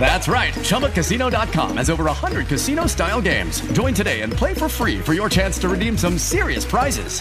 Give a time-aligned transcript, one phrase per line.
[0.00, 0.54] That's right.
[0.54, 3.60] ChumbaCasino.com has over 100 casino style games.
[3.72, 7.20] Join today and play for free for your chance to redeem some serious prizes.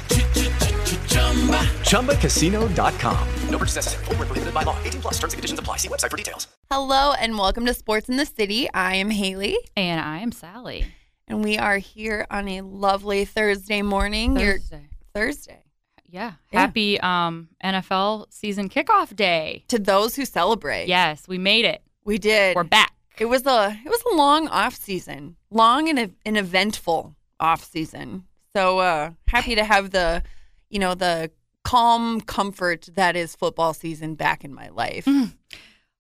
[1.82, 3.27] ChumbaCasino.com.
[3.50, 4.05] No purchase necessary.
[4.05, 4.77] Full prohibited by law.
[4.83, 5.77] 18 plus terms and conditions apply.
[5.77, 6.47] See website for details.
[6.69, 8.69] Hello and welcome to Sports in the City.
[8.73, 9.57] I am Haley.
[9.75, 10.86] And I am Sally.
[11.28, 14.36] And we are here on a lovely Thursday morning.
[14.37, 14.87] Thursday.
[15.15, 15.64] You're, Thursday.
[16.09, 16.33] Yeah.
[16.51, 16.59] yeah.
[16.59, 19.65] Happy um, NFL season kickoff day.
[19.68, 20.87] To those who celebrate.
[20.87, 21.82] Yes, we made it.
[22.07, 22.56] We did.
[22.56, 22.93] We're back.
[23.20, 28.24] It was a it was a long off season, long and an eventful off season.
[28.56, 30.24] So uh, happy to have the,
[30.70, 31.32] you know, the
[31.66, 35.03] calm comfort that is football season back in my life.
[35.03, 35.33] Mm.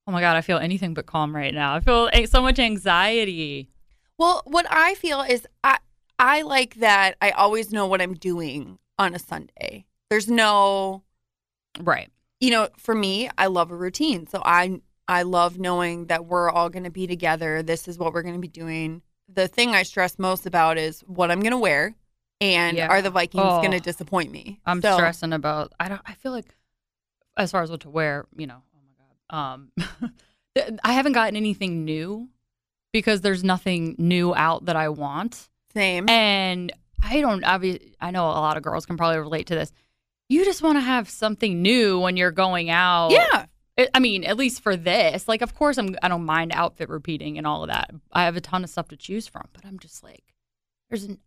[0.07, 1.75] Oh my god, I feel anything but calm right now.
[1.75, 3.69] I feel so much anxiety.
[4.17, 5.77] Well, what I feel is I
[6.17, 9.85] I like that I always know what I'm doing on a Sunday.
[10.09, 11.03] There's no
[11.81, 12.09] right.
[12.39, 14.25] You know, for me, I love a routine.
[14.25, 17.63] So I I love knowing that we're all going to be together.
[17.63, 19.01] This is what we're going to be doing.
[19.33, 21.95] The thing I stress most about is what I'm going to wear
[22.39, 22.87] and yeah.
[22.87, 24.59] are the Vikings oh, going to disappoint me?
[24.65, 26.55] I'm so, stressing about I don't I feel like
[27.35, 29.37] as far as what to wear, you know, oh my god.
[29.37, 29.71] Um
[30.83, 32.29] I haven't gotten anything new
[32.91, 35.49] because there's nothing new out that I want.
[35.73, 36.09] Same.
[36.09, 36.71] And
[37.03, 39.71] I don't obviously I know a lot of girls can probably relate to this.
[40.29, 43.11] You just want to have something new when you're going out.
[43.11, 43.45] Yeah.
[43.93, 45.95] I mean, at least for this, like, of course, I'm.
[46.01, 47.91] I don't mind outfit repeating and all of that.
[48.11, 50.23] I have a ton of stuff to choose from, but I'm just like,
[50.89, 51.19] there's an.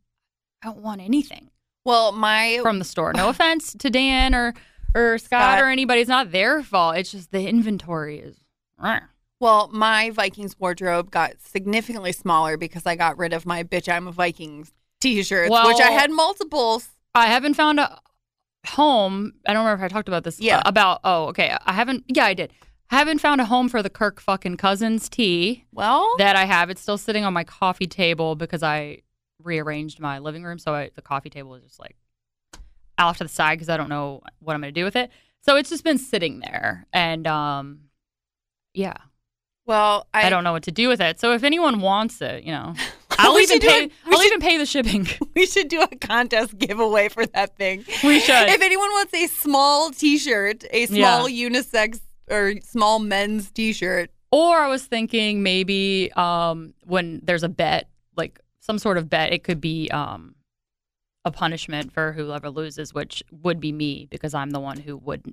[0.62, 1.50] I don't want anything.
[1.84, 3.12] Well, my from the store.
[3.12, 4.54] No offense to Dan or
[4.94, 6.00] or Scott, Scott, or anybody.
[6.00, 6.96] It's not their fault.
[6.96, 8.36] It's just the inventory is.
[9.38, 14.06] Well, my Vikings wardrobe got significantly smaller because I got rid of my "Bitch I'm
[14.06, 16.88] a Vikings" t-shirts, well, which I had multiples.
[17.14, 17.98] I haven't found a
[18.66, 19.32] home.
[19.46, 20.40] I don't remember if I talked about this.
[20.40, 20.58] Yeah.
[20.58, 21.56] Uh, about oh, okay.
[21.64, 22.04] I haven't.
[22.08, 22.52] Yeah, I did.
[22.90, 25.64] I haven't found a home for the Kirk fucking Cousins tea.
[25.72, 26.70] Well, that I have.
[26.70, 29.02] It's still sitting on my coffee table because I
[29.42, 31.96] rearranged my living room, so I, the coffee table is just like
[32.98, 35.10] off to the side because I don't know what I'm going to do with it.
[35.42, 37.80] So it's just been sitting there, and um,
[38.74, 38.96] yeah.
[39.66, 41.20] Well, I, I don't know what to do with it.
[41.20, 42.74] So if anyone wants it, you know,
[43.20, 43.84] I'll even pay.
[43.84, 45.08] A, I'll should, even pay the shipping.
[45.34, 47.84] We should do a contest giveaway for that thing.
[48.04, 48.48] We should.
[48.48, 51.48] If anyone wants a small T-shirt, a small yeah.
[51.48, 57.88] unisex or small men's T-shirt, or I was thinking maybe um, when there's a bet,
[58.16, 60.34] like some sort of bet, it could be um,
[61.24, 65.32] a punishment for whoever loses, which would be me because I'm the one who would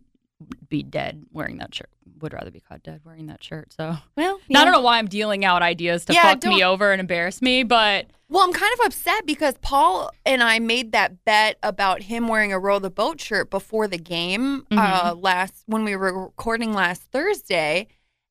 [0.70, 1.90] be dead wearing that shirt.
[2.22, 3.74] Would rather be caught dead wearing that shirt.
[3.74, 4.60] So, well, yeah.
[4.60, 7.42] I don't know why I'm dealing out ideas to yeah, fuck me over and embarrass
[7.42, 12.04] me, but well, I'm kind of upset because Paul and I made that bet about
[12.04, 15.08] him wearing a row the boat shirt before the game uh, mm-hmm.
[15.08, 17.88] uh, last when we were recording last Thursday,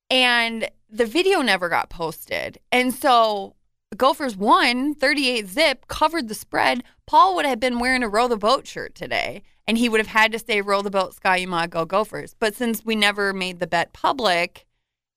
[0.09, 3.55] and the video never got posted, and so
[3.95, 6.83] Gophers won 38 zip, covered the spread.
[7.05, 10.07] Paul would have been wearing a row the boat shirt today and he would have
[10.07, 13.67] had to say roll the boat Ski-U-Mah go gophers but since we never made the
[13.67, 14.65] bet public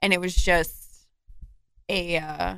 [0.02, 1.06] and it was just
[1.88, 2.56] a uh,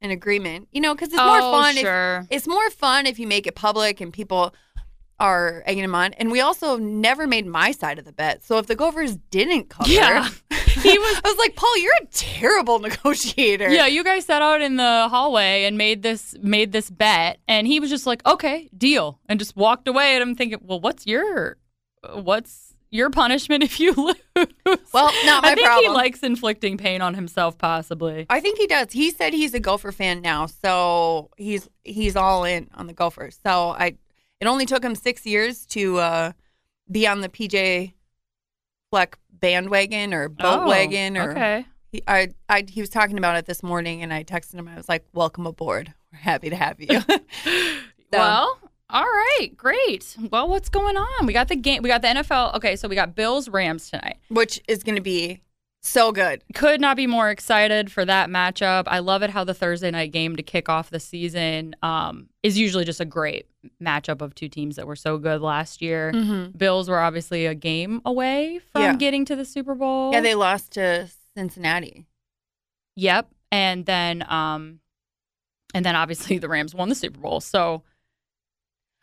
[0.00, 2.20] an agreement you know because it's more oh, fun sure.
[2.22, 4.54] if, it's more fun if you make it public and people
[5.20, 8.44] are egging him on and we also never made my side of the bet.
[8.44, 10.28] So if the gophers didn't cover yeah.
[10.78, 13.68] He was i was like paul you're a terrible negotiator.
[13.68, 17.38] Yeah you guys sat out in the hallway and made this made this bet.
[17.48, 20.14] And he was just like okay deal and just walked away.
[20.14, 21.56] And i'm thinking well what's your
[22.12, 24.14] what's your punishment if you lose?
[24.94, 25.90] Well not my i think problem.
[25.90, 28.26] he likes inflicting pain on himself possibly.
[28.30, 28.92] I think he does.
[28.92, 33.38] He said he's a gopher fan now so he's he's all in on the gophers.
[33.44, 33.96] So i
[34.40, 36.32] it only took him six years to uh,
[36.90, 37.92] be on the PJ
[38.90, 41.66] Fleck bandwagon or boat oh, wagon or okay.
[41.90, 44.68] He, I, I, he was talking about it this morning, and I texted him.
[44.68, 45.94] I was like, "Welcome aboard.
[46.12, 47.18] We're happy to have you." so,
[48.12, 48.58] well,
[48.90, 50.14] all right, great.
[50.30, 51.26] Well, what's going on?
[51.26, 51.82] We got the game.
[51.82, 52.56] We got the NFL.
[52.56, 55.40] Okay, so we got Bills Rams tonight, which is going to be
[55.80, 56.42] so good.
[56.54, 58.84] Could not be more excited for that matchup.
[58.86, 62.58] I love it how the Thursday night game to kick off the season um, is
[62.58, 63.46] usually just a great
[63.82, 66.12] matchup of two teams that were so good last year.
[66.12, 66.56] Mm-hmm.
[66.56, 68.96] Bills were obviously a game away from yeah.
[68.96, 70.12] getting to the Super Bowl.
[70.12, 72.06] Yeah, they lost to Cincinnati.
[72.96, 74.80] Yep, and then um,
[75.74, 77.40] and then obviously the Rams won the Super Bowl.
[77.40, 77.84] So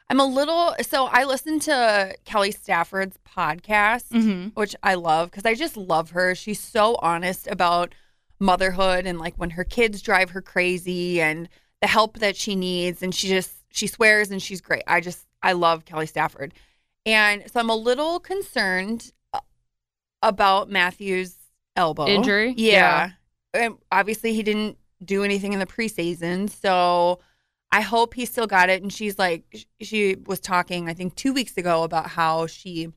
[0.09, 4.49] I'm a little so I listened to Kelly Stafford's podcast, mm-hmm.
[4.49, 6.35] which I love because I just love her.
[6.35, 7.93] She's so honest about
[8.39, 11.49] motherhood and like when her kids drive her crazy and
[11.81, 14.83] the help that she needs and she just she swears and she's great.
[14.87, 16.53] I just I love Kelly Stafford.
[17.05, 19.39] And so I'm a little concerned uh,
[20.21, 21.35] about Matthew's
[21.75, 22.53] elbow Injury?
[22.57, 23.11] Yeah.
[23.53, 27.19] And obviously he didn't do anything in the preseason, so
[27.71, 31.33] I hope he still got it and she's like she was talking I think 2
[31.33, 32.93] weeks ago about how she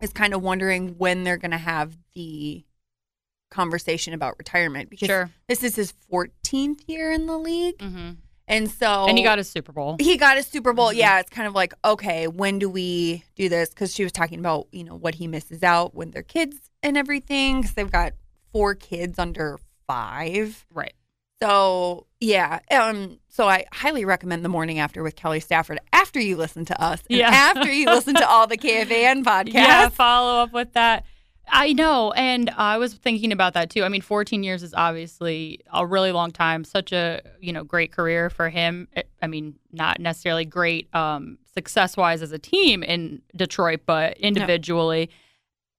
[0.00, 2.64] is kind of wondering when they're going to have the
[3.50, 5.30] conversation about retirement because Sure.
[5.48, 7.80] this is his 14th year in the league.
[7.80, 8.12] hmm
[8.48, 9.96] And so And he got a Super Bowl.
[10.00, 10.90] he got a Super Bowl.
[10.90, 10.96] Mhm.
[10.96, 13.68] Yeah, it's kind of like, okay, when do we do this?
[13.68, 16.96] Because she was talking about, you know, what he misses out when they're kids and
[16.96, 17.60] everything.
[17.60, 18.14] Because they've got
[18.52, 20.66] four kids under five.
[20.72, 20.94] Right.
[21.42, 26.36] So yeah, um, so I highly recommend the morning after with Kelly Stafford after you
[26.36, 27.28] listen to us, Yeah.
[27.30, 29.52] after you listen to all the KFAN podcasts.
[29.54, 31.04] Yeah, follow up with that.
[31.48, 33.82] I know, and I was thinking about that too.
[33.82, 36.62] I mean, 14 years is obviously a really long time.
[36.62, 38.86] Such a you know great career for him.
[38.96, 44.16] I- I mean, not necessarily great um, success wise as a team in Detroit, but
[44.18, 45.10] individually.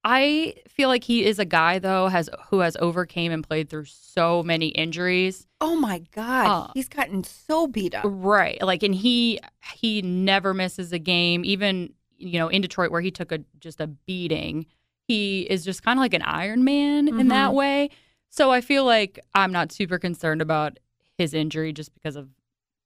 [0.03, 3.85] I feel like he is a guy though has who has overcame and played through
[3.85, 5.47] so many injuries.
[5.61, 8.03] Oh my God, Uh, he's gotten so beat up.
[8.05, 8.61] Right.
[8.61, 9.39] Like and he
[9.75, 13.79] he never misses a game even you know in Detroit where he took a just
[13.79, 14.65] a beating.
[15.07, 17.55] He is just kind of like an Iron Man in that Mhm.
[17.55, 17.89] way.
[18.29, 20.79] So I feel like I'm not super concerned about
[21.17, 22.29] his injury just because of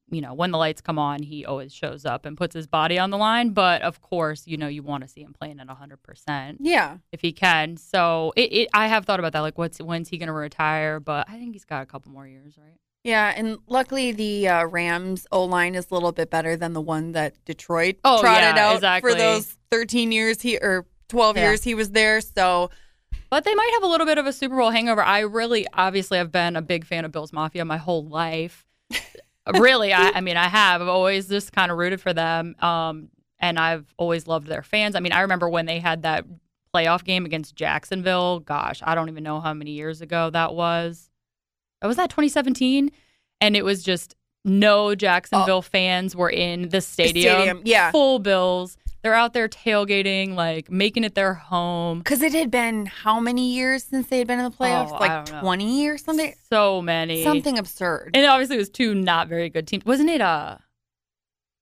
[0.09, 2.98] you know when the lights come on he always shows up and puts his body
[2.98, 5.68] on the line but of course you know you want to see him playing at
[5.68, 9.80] 100% Yeah, if he can so it, it i have thought about that like what's
[9.80, 12.77] when's he going to retire but i think he's got a couple more years right
[13.04, 16.81] yeah, and luckily the uh, Rams O line is a little bit better than the
[16.81, 19.12] one that Detroit Oh, trotted yeah, out exactly.
[19.13, 21.44] for those 13 years he or 12 Yeah.
[21.44, 22.19] years he was there.
[22.19, 22.69] So
[23.30, 25.01] But they might have a little bit of a Super Bowl hangover.
[25.01, 28.65] I really, obviously, have been a big fan of Bills Mafia my whole life.
[29.55, 30.81] Really, I, I mean, I have.
[30.81, 33.09] I've always just kind of rooted for them, um,
[33.39, 34.95] and I've always loved their fans.
[34.95, 36.25] I mean, I remember when they had that
[36.73, 38.39] playoff game against Jacksonville.
[38.39, 41.09] Gosh, I don't even know how many years ago that was.
[41.81, 42.91] Oh, was that 2017?
[43.39, 47.35] And it was just no Jacksonville fans were in the stadium.
[47.35, 47.91] stadium, yeah.
[47.91, 48.77] full Bills.
[49.07, 52.00] They're out there tailgating, like making it their home.
[52.00, 54.89] because it had been how many years since they had been in the playoffs?
[54.92, 56.33] Oh, like 20 or something.
[56.50, 57.24] So many.
[57.24, 58.12] Something absurd.
[58.13, 59.86] And obviously it was two not very good teams.
[59.86, 60.57] Wasn't it uh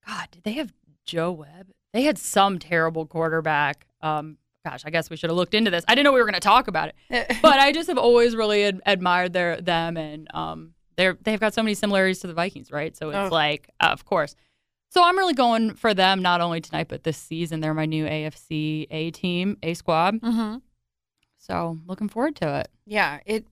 [0.08, 0.74] God, did they have
[1.06, 1.68] Joe Webb?
[1.94, 3.86] They had some terrible quarterback.
[4.02, 5.86] Um gosh, I guess we should have looked into this.
[5.88, 7.38] I didn't know we were going to talk about it.
[7.44, 11.54] But I just have always really ad- admired their them and um they're they've got
[11.54, 12.98] so many similarities to the Vikings, right?
[12.98, 13.28] So it's Oh.
[13.32, 14.36] like uh, of course.
[14.90, 17.60] So I'm really going for them not only tonight but this season.
[17.60, 20.20] They're my new AFC A team, A squad.
[20.24, 20.56] hmm
[21.38, 22.70] So looking forward to it.
[22.86, 23.46] Yeah, it.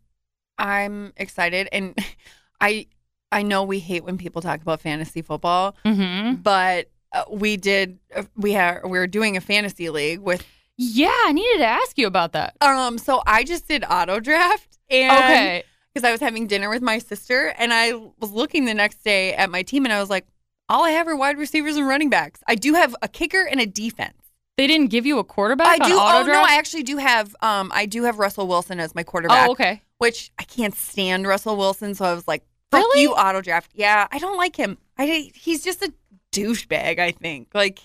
[0.58, 1.98] I'm excited, and
[2.62, 2.88] I
[3.32, 6.44] I know we hate when people talk about fantasy football, Mhm.
[6.44, 8.00] but uh, we did.
[8.16, 10.46] Uh, we have we are doing a fantasy league with.
[10.78, 12.56] Yeah, I needed to ask you about that.
[12.62, 15.64] Um, so I just did auto draft, and Okay.
[15.94, 19.34] because I was having dinner with my sister, and I was looking the next day
[19.34, 20.26] at my team, and I was like,
[20.74, 22.42] all I have are wide receivers and running backs.
[22.48, 24.18] I do have a kicker and a defense.
[24.58, 25.82] They didn't give you a quarterback.
[25.82, 25.94] I do.
[25.94, 26.42] Oh no.
[26.42, 27.36] I actually do have.
[27.42, 29.48] Um, I do have Russell Wilson as my quarterback.
[29.48, 29.82] Oh, okay.
[30.00, 31.96] which I can't stand Russell Wilson.
[31.96, 33.02] So I was like, fuck Really?
[33.04, 33.72] you, auto draft.
[33.74, 34.78] Yeah, I don't like him.
[34.98, 35.92] I he's just a
[36.32, 37.00] douchebag.
[37.00, 37.50] I think.
[37.56, 37.80] Like,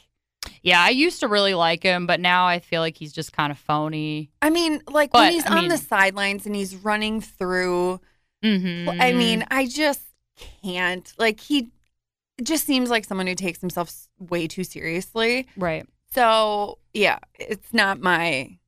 [0.63, 3.51] Yeah, I used to really like him, but now I feel like he's just kind
[3.51, 4.31] of phony.
[4.43, 8.01] I mean, like But, when he's I on mean- the sidelines and he's running through.
[8.45, 9.01] Mm-hmm.
[9.01, 10.01] I mean, I just
[10.63, 11.11] can't.
[11.19, 11.71] Like he
[12.43, 15.47] just seems like someone who takes himself way too seriously.
[15.57, 15.87] right.
[16.15, 18.59] So yeah, it's not my.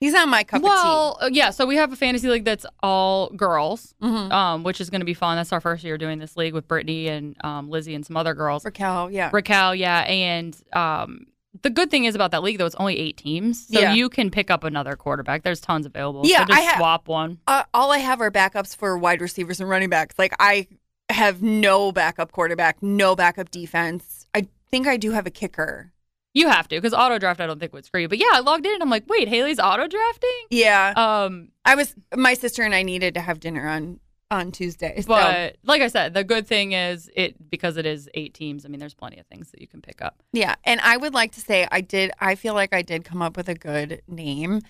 [0.00, 1.50] He's not my cup Well, uh, yeah.
[1.50, 3.94] So we have a fantasy league that's all girls.
[4.02, 4.30] Mm-hmm.
[4.32, 5.36] um, which is going to be fun.
[5.36, 8.32] That's our first year doing this league with Brittany and um, Lizzie and some other
[8.34, 8.64] girls.
[8.64, 9.30] Raquel, yeah.
[9.32, 11.26] Raquel, yeah, and um,
[11.62, 13.92] the good thing is about that league though, it's only eight teams, so Yeah.
[13.94, 15.42] you can pick up another quarterback.
[15.42, 16.22] There's tons available.
[16.24, 17.38] Yeah, so just I ha- swap one.
[17.48, 20.16] uh, all I have are backups for wide receivers and running backs.
[20.16, 20.68] Like I
[21.10, 24.26] have no backup quarterback, no backup defense.
[24.34, 25.92] I think I do have a kicker.
[26.34, 27.40] You have to because auto draft.
[27.40, 28.08] I don't think would screw you.
[28.08, 30.30] But yeah, I logged in and I'm like, wait, Haley's auto drafting.
[30.50, 31.94] Yeah, Um, I was.
[32.14, 33.98] My sister and I needed to have dinner on
[34.30, 35.00] on Tuesday.
[35.00, 38.66] So But like I said, the good thing is it because it is eight teams.
[38.66, 40.22] I mean, there's plenty of things that you can pick up.
[40.32, 42.12] yeah, and I would like to say I did.
[42.20, 44.60] I feel like I did come up with a good name.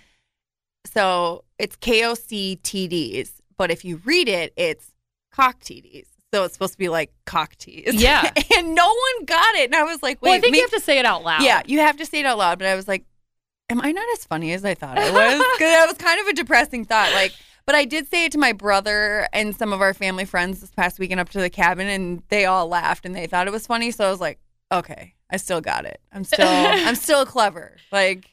[0.87, 4.93] So it's K O C T Ds, but if you read it, it's
[5.33, 6.07] cock TDs.
[6.33, 7.95] So it's supposed to be like cock teas.
[7.95, 8.31] Yeah.
[8.57, 10.71] and no one got it, and I was like, wait, well, I think you have
[10.73, 11.43] to say it out loud.
[11.43, 12.59] Yeah, you have to say it out loud.
[12.59, 13.05] But I was like,
[13.71, 15.39] am I not as funny as I thought I was?
[15.59, 17.13] Because that was kind of a depressing thought.
[17.13, 17.33] Like,
[17.67, 20.71] But I did say it to my brother and some of our family friends this
[20.71, 23.67] past weekend up to the cabin, and they all laughed and they thought it was
[23.67, 23.91] funny.
[23.91, 24.39] So I was like,
[24.71, 26.01] okay, I still got it.
[26.13, 27.77] I'm still, I'm still clever.
[27.91, 28.31] Like,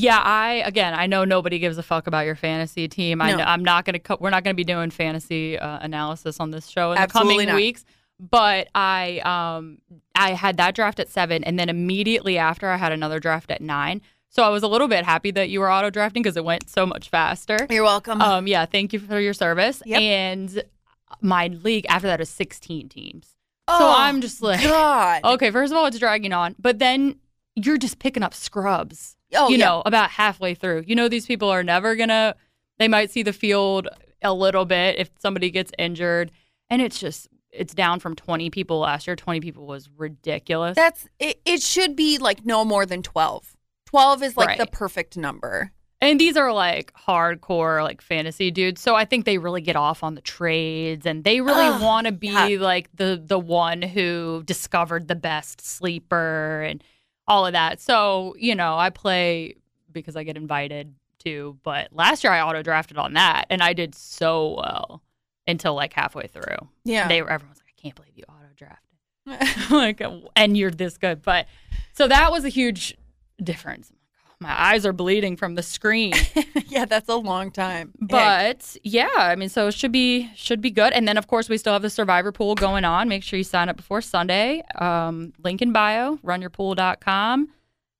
[0.00, 3.20] Yeah, I again, I know nobody gives a fuck about your fantasy team.
[3.20, 3.36] I No.
[3.38, 3.98] know, I'm not gonna.
[3.98, 7.38] Co- we're not gonna be doing fantasy uh, analysis on this show in Absolutely the
[7.38, 7.56] coming not.
[7.56, 7.84] weeks.
[8.20, 9.78] But I, um,
[10.16, 13.60] I had that draft at seven, and then immediately after, I had another draft at
[13.60, 14.00] nine.
[14.28, 16.68] So I was a little bit happy that you were auto drafting because it went
[16.68, 17.66] so much faster.
[17.70, 18.20] you're welcome.
[18.20, 19.82] Um, yeah, thank you for your service.
[19.86, 20.00] Yep.
[20.00, 20.62] And
[21.20, 23.26] my league after that is 16 teams.
[23.68, 25.20] so Oh, I'm just like, God.
[25.34, 27.20] okay, first of all, it's dragging on, but then
[27.54, 29.16] you're just picking up scrubs.
[29.34, 29.66] Oh, you yeah.
[29.66, 30.84] know, about halfway through.
[30.86, 32.34] You know, these people are never gonna.
[32.78, 33.88] They might see the field
[34.22, 36.30] a little bit if somebody gets injured,
[36.70, 39.16] and it's just it's down from 20 people last year.
[39.16, 40.76] 20 people was ridiculous.
[40.76, 41.62] That's it, it.
[41.62, 43.56] Should be like no more than twelve.
[43.86, 44.58] Twelve is like Right.
[44.58, 45.72] the perfect number.
[46.00, 48.80] And these are like hardcore like fantasy dudes.
[48.80, 52.12] So I think they really get off on the trades and they really want to
[52.12, 52.46] be yeah.
[52.60, 56.84] like the the one who discovered the best sleeper and
[57.28, 57.80] all of that.
[57.80, 59.54] So, you know, I play
[59.92, 63.74] because I get invited to, but last year I auto drafted on that and I
[63.74, 65.02] did so well
[65.46, 66.68] until like halfway through.
[66.84, 67.06] Yeah.
[67.06, 69.70] They were everyone's like, I can't believe you auto drafted.
[69.70, 70.02] like
[70.34, 71.22] and you're this good.
[71.22, 71.46] But
[71.92, 72.96] so that was a huge
[73.42, 73.92] difference.
[74.40, 76.12] My eyes are bleeding from the screen.
[76.68, 77.92] yeah, that's a long time.
[78.00, 78.08] Heck.
[78.08, 80.92] But yeah, I mean, so it should be should be good.
[80.92, 83.08] And then of course we still have the survivor pool going on.
[83.08, 84.62] Make sure you sign up before Sunday.
[84.76, 87.48] Um, link in bio, runyourpool.com.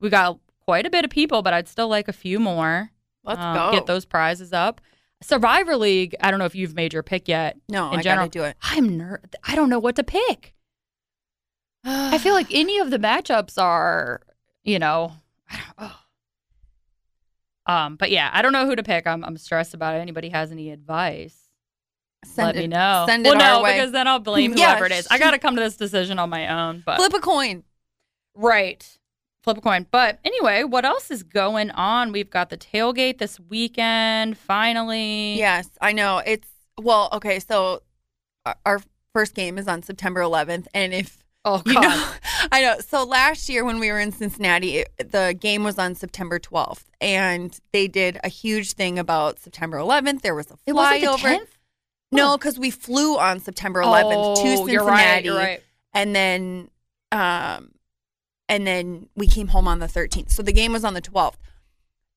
[0.01, 2.91] We got quite a bit of people, but I'd still like a few more.
[3.25, 3.73] let's Um, go.
[3.73, 4.81] Get those prizes up.
[5.21, 6.15] Survivor League.
[6.21, 7.57] I don't know if you've made your pick yet.
[7.69, 8.27] No, in I general.
[8.29, 8.57] gotta do it.
[8.63, 10.55] I'm ner- I don't know what to pick.
[11.85, 14.21] I feel like any of the matchups are,
[14.63, 15.15] you know.
[17.69, 19.07] Um, but yeah, I don't know who to pick.
[19.07, 19.99] I'm I'm stressed about it.
[19.99, 21.37] Anybody has any advice?
[22.25, 23.05] send Let it, me know.
[23.07, 23.75] Send it well, no, way.
[23.75, 25.07] because then I'll blame Yeah, whoever it is.
[25.09, 26.83] I got to come to this decision on my own.
[26.85, 27.63] But Flip a coin.
[28.35, 28.85] right,
[29.45, 29.87] flip a coin.
[29.91, 32.11] But anyway, what else is going on?
[32.11, 34.37] We've got the tailgate this weekend.
[34.37, 36.19] Finally, Yes, I know.
[36.27, 36.49] It's
[36.81, 37.39] well, okay.
[37.39, 37.83] So
[38.45, 38.81] our- our
[39.15, 41.19] first game is on September 11th, and if
[41.51, 41.83] Oh you God.
[41.83, 42.13] know,
[42.53, 42.77] I know.
[42.81, 46.85] So last year when we were in Cincinnati, it, the game was on September 12th,
[47.01, 50.21] and they did a huge thing about September 11th.
[50.23, 51.39] There was a It wasn't the flyover.
[51.39, 51.47] 10th?
[52.13, 55.25] No, because we flew on September 11th to Oh, Cincinnati, You're right.
[55.25, 55.63] You're right.
[55.95, 56.71] and then,
[57.13, 57.73] um,
[58.49, 60.31] and then we came home on the 13th.
[60.31, 61.37] So the game was on the 12th.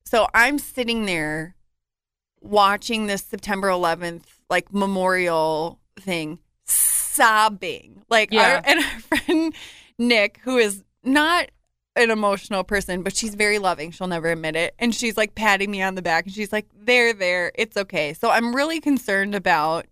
[0.04, 1.56] So I'm sitting there
[2.40, 6.38] watching this September 11th like memorial thing,
[7.12, 8.02] sobbing.
[8.08, 8.56] Like, Yeah.
[8.56, 9.54] our, and our friend
[9.98, 11.50] Nick, who is not
[11.94, 13.90] an emotional person, but she's very loving.
[13.90, 14.74] She'll never admit it.
[14.78, 18.14] And she's like patting me on the back and she's like, there, there, it's okay.
[18.14, 19.86] So I'm really concerned about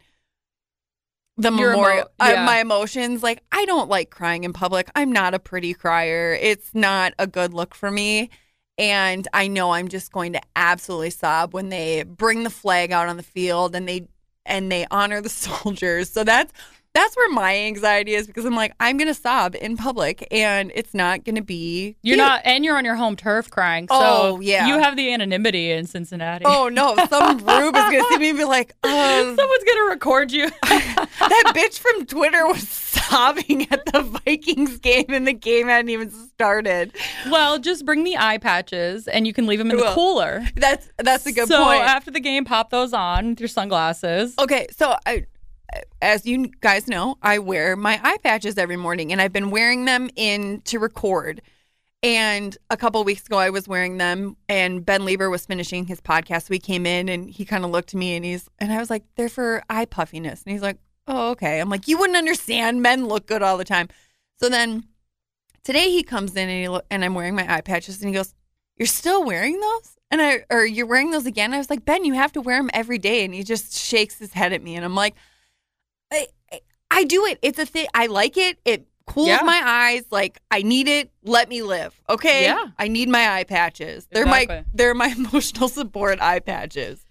[1.36, 3.22] the Your emo- memorial, uh, my emotions.
[3.22, 4.90] Like, I don't like crying in public.
[4.94, 6.36] I'm not a pretty crier.
[6.40, 8.30] It's not a good look for me.
[8.78, 13.08] And I know I'm just going to absolutely sob when they bring the flag out
[13.08, 14.08] on the field and they
[14.46, 16.10] and they honor the soldiers.
[16.10, 16.52] So that's
[16.92, 20.92] that's where my anxiety is because I'm like I'm gonna sob in public and it's
[20.92, 21.97] not gonna be.
[22.02, 22.26] You're cute.
[22.26, 23.87] not, and you're on your home turf crying.
[23.88, 24.66] So Oh, yeah.
[24.66, 26.44] you have the anonymity in Cincinnati.
[26.44, 26.97] Oh no!
[27.09, 30.50] Some rube is gonna see me and be like, uh, Someone's gonna record you.
[30.62, 36.11] "That bitch from Twitter was sobbing at the Vikings game, and the game hadn't even
[36.11, 36.92] started."
[37.30, 40.44] well, just bring the eye patches, and you can leave them in the cooler.
[40.56, 41.82] That's that's a good so point.
[41.82, 44.35] after the game, pop those on with your sunglasses.
[44.38, 45.26] Okay, so I,
[46.02, 49.84] as you guys know, I wear my eye patches every morning, and I've been wearing
[49.84, 51.42] them in to record.
[52.02, 56.00] And a couple weeks ago, I was wearing them, and Ben Leber was finishing his
[56.00, 56.48] podcast.
[56.48, 58.88] We came in, and he kind of looked at me, and he's, and I was
[58.88, 62.80] like, "They're for eye puffiness," and he's like, "Oh, okay." I'm like, "You wouldn't understand.
[62.80, 63.88] Men look good all the time."
[64.38, 64.84] So then
[65.62, 68.14] today he comes in, and he lo- and I'm wearing my eye patches, and he
[68.14, 68.34] goes,
[68.76, 71.52] "You're still wearing those?" And I, or you're wearing those again?
[71.52, 74.18] I was like, Ben, you have to wear them every day, and he just shakes
[74.18, 75.14] his head at me, and I'm like.
[76.12, 76.26] I,
[76.90, 77.38] I- do it.
[77.43, 77.87] It's a thing.
[77.95, 78.59] I like it.
[78.64, 79.40] It cools Yeah.
[79.43, 80.05] my eyes.
[80.11, 81.11] Like I need it.
[81.25, 82.00] Let me live.
[82.09, 82.45] Okay.
[82.45, 82.67] Yeah.
[82.79, 84.07] I need my eye patches.
[84.11, 87.05] They're my they're my emotional support eye patches.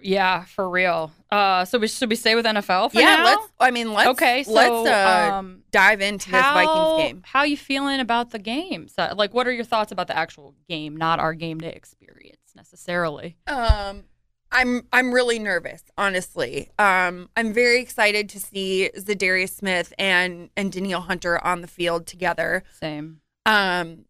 [0.00, 1.10] Yeah, for real.
[1.30, 3.16] Uh, so we should we stay with NFL for yeah.
[3.16, 3.24] now?
[3.24, 3.52] Let's.
[3.58, 4.10] I mean, let's.
[4.10, 7.22] Okay, so, let's uh, um, dive into this Vikings game.
[7.24, 8.88] How you feeling about the game?
[8.98, 12.52] Uh, like, what are your thoughts about the actual game, not our game day experience
[12.54, 13.36] necessarily?
[13.46, 14.04] Um,
[14.52, 16.70] I'm I'm really nervous, honestly.
[16.78, 22.06] Um, I'm very excited to see Zadarius Smith and and Danielle Hunter on the field
[22.06, 22.62] together.
[22.80, 23.20] Same.
[23.44, 24.06] Um,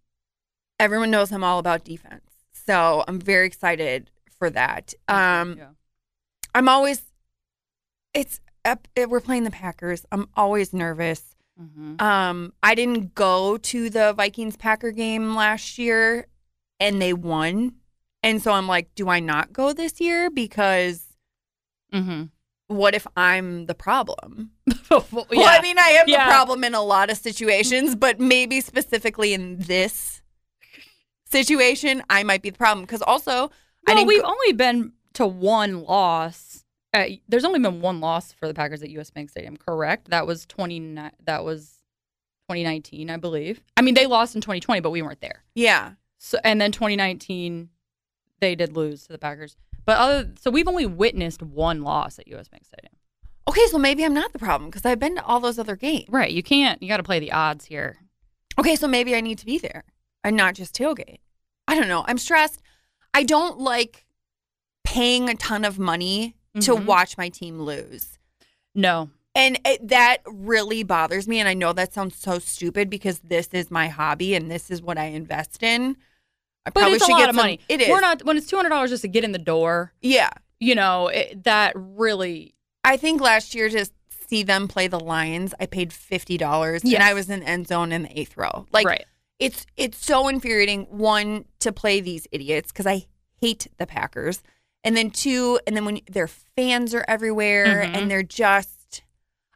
[0.79, 4.95] everyone knows I'm all about defense, so I'm very excited for that.
[5.09, 5.69] Um, Yeah.
[6.55, 7.03] I'm always
[8.15, 10.05] it's up, we're playing the Packers.
[10.11, 11.35] I'm always nervous.
[11.61, 12.01] Mhm.
[12.01, 16.27] Um, I didn't go to the Vikings Packer game last year,
[16.81, 17.77] and they won,
[18.23, 21.05] and so I'm like, do I not go this year because
[21.95, 22.31] Mhm.
[22.69, 24.53] what if I'm the problem?
[24.91, 25.43] Well, yeah.
[25.47, 26.27] I mean, I am Yeah.
[26.27, 30.23] the problem in a lot of situations, but maybe specifically in this
[31.31, 33.51] situation, I might be the problem because also
[33.89, 36.65] I Well, we've go- only been to one loss.
[36.95, 40.09] Uh, there's only been one loss for the Packers at US Bank Stadium, correct?
[40.11, 40.95] That was 20
[41.25, 41.83] that was
[42.49, 43.61] 2019, I believe.
[43.77, 45.43] I mean, they lost in 2020, but we weren't there.
[45.55, 47.71] yeah, So and then 2019
[48.41, 49.57] they did lose to the Packers.
[49.85, 52.93] But other so we've only witnessed one loss at US Bank Stadium.
[53.49, 56.07] okay, so maybe I'm not the problem because I've been to all those other games.
[56.09, 57.99] Right, you can't you got to play the odds here.
[58.59, 59.85] Okay, so maybe I need to be there
[60.25, 61.19] and not just tailgate.
[61.69, 62.05] I don't know.
[62.09, 62.61] I'm stressed.
[63.15, 64.07] I don't like
[64.85, 66.87] paying a ton of money to Mhm.
[66.87, 68.19] watch my team lose.
[68.75, 69.11] No.
[69.35, 71.39] And it, that really bothers me.
[71.41, 74.81] And I know that sounds so stupid because this is my hobby and this is
[74.81, 75.97] what I invest in.
[76.67, 77.61] I But probably it's a should lot get of some- money.
[77.69, 77.89] It is.
[77.89, 80.31] We're not when it's $200 just to get in the door, Yeah.
[80.61, 82.55] you know, it, that really
[82.85, 83.87] I think last year to
[84.29, 87.69] see them play the Lions, I paid fifty dollars, and I was in the end
[87.69, 88.67] zone in the eighth row.
[88.73, 89.05] Like right.
[89.39, 90.83] it's it's so infuriating.
[90.91, 93.07] One to play these idiots because I
[93.41, 94.43] hate the Packers,
[94.85, 97.97] and then two, and then when their fans are everywhere Mhm.
[97.97, 99.03] and they're just.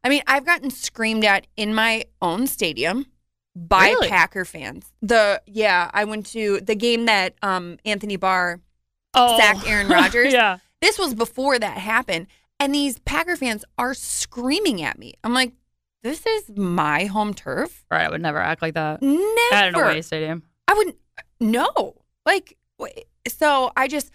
[0.05, 3.07] I mean, I've gotten screamed at in my own stadium
[3.57, 4.09] by Really?
[4.09, 4.93] Packer fans.
[5.03, 8.61] The yeah, I went to the game that um Anthony Barr
[9.15, 9.37] Oh.
[9.39, 10.33] sacked Aaron Rodgers.
[10.33, 10.59] yeah.
[10.81, 12.27] This was before that happened.
[12.61, 15.15] And these Packer fans are screaming at me.
[15.25, 15.53] I'm like,
[16.03, 17.85] this is my home turf.
[17.91, 19.27] Right, I would never act like that Never.
[19.53, 20.43] at an away stadium.
[20.69, 20.97] I wouldn't.
[21.41, 21.97] No.
[22.25, 22.57] Like,
[23.29, 24.11] so I just,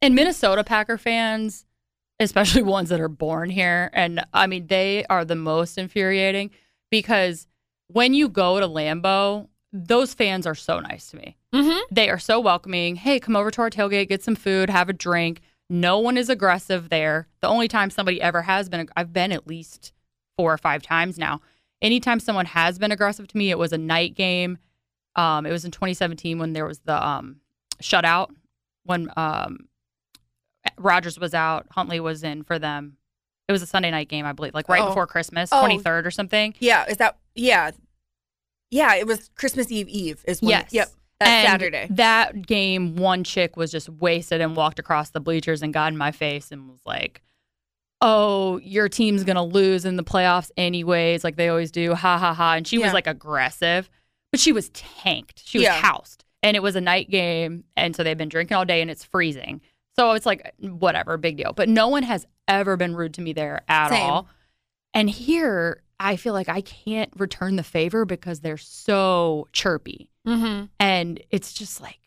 [0.00, 1.64] And Minnesota Packer fans,
[2.18, 6.50] especially ones that are born here, and I mean, they are the most infuriating
[6.90, 7.46] because
[7.92, 11.36] when you go to Lambeau, those fans are so nice to me.
[11.54, 11.80] mhm.
[11.90, 12.96] They are so welcoming.
[12.96, 15.40] Hey, come over to our tailgate, get some food, have a drink.
[15.70, 17.26] No one is aggressive there.
[17.40, 19.92] The only time somebody ever has been, I've been at least
[20.36, 21.40] four or five times now.
[21.80, 24.58] Anytime someone has been aggressive to me, it was a night game.
[25.16, 27.40] Um, it was in 2017 when there was the um,
[27.82, 28.30] shutout
[28.84, 29.68] when um,
[30.78, 32.96] Rodgers was out, Hundley was in for them.
[33.48, 34.88] It was a Sunday night game, I believe, like right Oh.
[34.88, 35.60] before Christmas, Oh.
[35.62, 36.54] 23rd or something.
[36.60, 37.70] yeah, is that, yeah.
[38.70, 40.68] Yeah, it was Christmas Eve Eve is when, Yes.
[40.72, 40.88] yep,
[41.20, 41.86] that's And Saturday.
[41.90, 45.98] That game, one chick was just wasted and walked across the bleachers and got in
[45.98, 47.20] my face and was like,
[48.00, 52.32] "Oh, your team's gonna lose in the playoffs anyways, like they always do." Ha ha
[52.32, 52.54] ha!
[52.54, 52.86] And she Yeah.
[52.86, 53.90] was like aggressive,
[54.30, 55.42] but she was tanked.
[55.44, 55.80] She was Yeah.
[55.80, 58.90] housed, and it was a night game, and so they've been drinking all day, and
[58.90, 59.60] it's freezing.
[59.96, 61.52] So it's like whatever, big deal.
[61.52, 64.02] But no one has ever been rude to me there at Same.
[64.02, 64.28] all.
[64.94, 70.64] And here, I feel like I can't return the favor because they're so chirpy mm-hmm.
[70.80, 72.00] and it's just like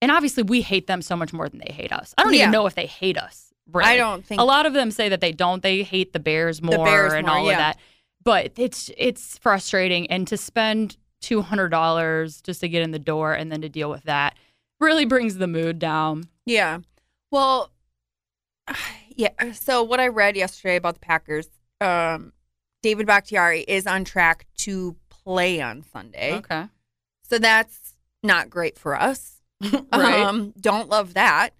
[0.00, 2.40] and obviously we hate them so much more than they hate us i don't Yeah.
[2.40, 3.88] even know if they hate us really.
[3.88, 6.60] I don't think a lot of them say that they don't they hate the bears
[6.60, 7.52] more the Bears and more, all yeah.
[7.52, 7.78] of that
[8.24, 13.52] but it's it's frustrating and to spend $200 just to get in the door and
[13.52, 14.36] then to deal with that
[14.80, 16.78] really brings the mood down Yeah.
[17.30, 17.70] Well,
[19.16, 19.52] yeah.
[19.52, 21.48] So what I read yesterday about the Packers,
[21.80, 22.32] um,
[22.82, 26.34] David Bakhtiari is on track to play on Sunday.
[26.34, 26.66] okay
[27.22, 29.38] So that's not great for us.
[29.92, 30.22] Right.
[30.22, 31.50] Um, don't love that.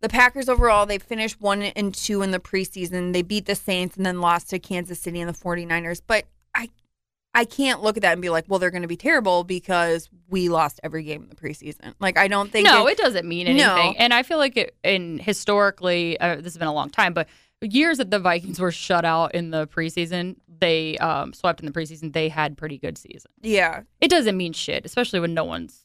[0.00, 3.12] The Packers overall, they finished one and two in the preseason.
[3.12, 6.00] They beat the Saints and then lost to Kansas City and the 49ers.
[6.06, 6.26] But
[7.34, 10.08] I can't look at that and be like, well, they're going to be terrible because
[10.28, 11.94] we lost every game in the preseason.
[12.00, 13.66] Like, I don't think no, it- it doesn't mean anything.
[13.66, 13.94] No.
[13.98, 17.28] And I feel like it, in historically, uh, this has been a long time, but
[17.60, 21.72] years that the Vikings were shut out in the preseason, they um, swept in the
[21.72, 22.12] preseason.
[22.12, 23.30] They had pretty good season.
[23.42, 23.82] yeah.
[24.00, 25.84] It doesn't mean shit, especially when no one's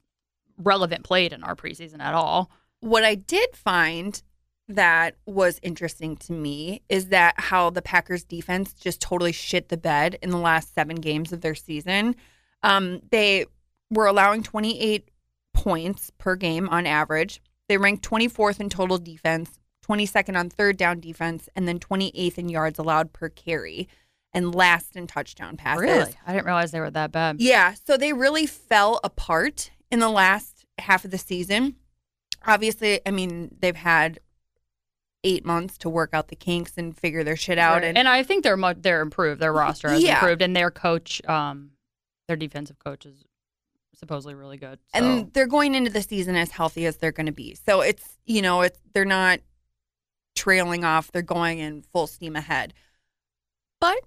[0.57, 2.49] relevant played in our preseason at all.
[2.79, 4.21] What I did find
[4.67, 9.77] that was interesting to me is that how the Packers defense just totally shit the
[9.77, 12.15] bed in the last seven games of their season.
[12.61, 13.45] Um, they
[13.89, 15.09] were allowing 28
[15.53, 17.41] points per game on average.
[17.67, 22.49] They ranked 24th in total defense, 22nd on third down defense, and then 28th in
[22.49, 23.87] yards allowed per carry,
[24.33, 25.81] and last in touchdown passes.
[25.81, 26.13] Really?
[26.25, 27.37] I didn't realize they were that bad.
[27.39, 31.75] Yeah, so they really fell apart in the last half of the season.
[32.45, 34.19] Obviously, I mean, they've had
[35.23, 37.75] eight months to work out the kinks and figure their shit out.
[37.75, 37.85] Right.
[37.85, 39.39] And, And I think they're much, they're improved.
[39.41, 40.15] Their roster has Yeah.
[40.15, 41.71] improved, and their coach, um,
[42.27, 43.23] their defensive coach is
[43.95, 44.79] supposedly really good.
[44.93, 44.99] So.
[45.03, 47.55] and they're going into the season as healthy as they're going to be.
[47.55, 49.39] So it's, you know, it's they're not
[50.35, 51.11] trailing off.
[51.11, 52.73] They're going in full steam ahead.
[53.79, 53.99] But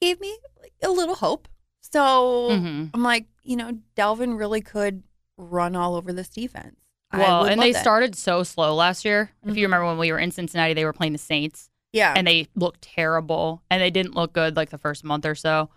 [0.00, 0.38] gave me
[0.82, 1.48] a little hope.
[1.80, 2.90] So Mhm.
[2.94, 5.02] I'm like, you know, Dalvin really could
[5.36, 6.76] run all over this defense.
[7.12, 7.76] Well, and they it.
[7.76, 9.30] started so slow last year.
[9.44, 9.56] If Mhm.
[9.56, 12.14] you remember when we were in Cincinnati, they were playing the Saints Yeah.
[12.16, 15.70] and they looked terrible and they didn't look good like the first month or so.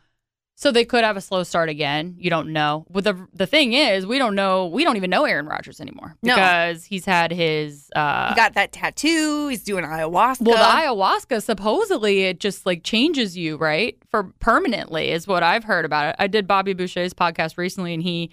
[0.56, 2.16] So they could have a slow start again.
[2.20, 2.86] You don't know.
[2.92, 4.68] But the the thing is, we don't know.
[4.68, 6.36] We don't even know Aaron Rodgers anymore No.
[6.36, 7.90] because he's had his.
[7.96, 9.48] Uh, he got that tattoo.
[9.48, 10.42] He's doing ayahuasca.
[10.42, 13.98] well, the ayahuasca supposedly it just like changes you, right?
[14.12, 16.16] For permanently is what I've heard about it.
[16.20, 18.30] I did Bobby Boucher's podcast recently, and he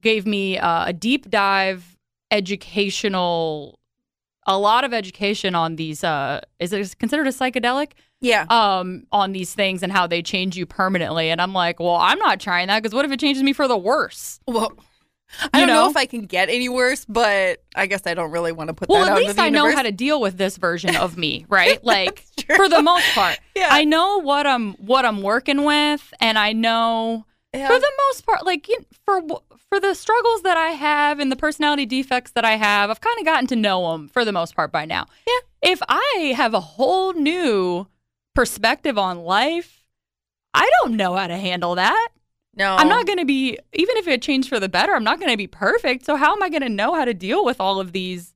[0.00, 1.98] gave me uh, a deep dive
[2.30, 3.78] educational,
[4.46, 6.02] a lot of education on these.
[6.04, 7.92] Uh, is it considered a psychedelic?
[8.22, 8.44] yeah.
[8.50, 12.18] um on these things and how they change you permanently and i'm like well i'm
[12.18, 14.72] not trying that because what if it changes me for the worse Well,
[15.54, 15.84] I don't know?
[15.84, 15.90] know?
[15.90, 18.90] if I can get any worse, but I guess I don't really want to put
[18.90, 20.96] well that at out into least the i know how to deal with this version
[20.96, 22.24] of me right like
[22.56, 23.68] for the most part Yeah.
[23.70, 27.68] i know what i'm what i'm working with and i know Yeah.
[27.68, 29.22] for the most part like you for
[29.70, 33.18] for the struggles that i have and the personality defects that i have i've kind
[33.18, 35.70] of gotten to know them for the most part by now Yeah.
[35.72, 37.86] if i have a whole new
[38.34, 39.84] perspective on life
[40.54, 42.08] i don't know how to handle that
[42.56, 44.92] no, I'm not going to be even if it changed for the better.
[44.92, 46.04] I'm not going to be perfect.
[46.04, 48.34] So how am I going to know how to deal with all of these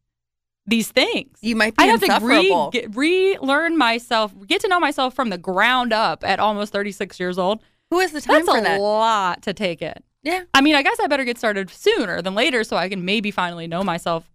[0.67, 1.37] these things?
[1.43, 5.37] You might be I have to re, relearn myself, get to know myself from the
[5.37, 7.61] ground up at almost 36 years old.
[7.91, 8.81] Who has the time That's for a that?
[8.81, 9.95] lot to take in.
[10.25, 10.45] Yeah.
[10.55, 13.31] I mean, I guess I better get started sooner than later so I can maybe
[13.31, 14.29] finally know myself.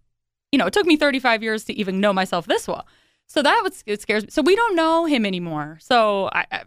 [0.52, 2.86] You know, it took me 35 years to even know myself this well.
[3.26, 4.30] So that was it scares me.
[4.30, 5.78] So we don't know him anymore.
[5.80, 6.62] So I I,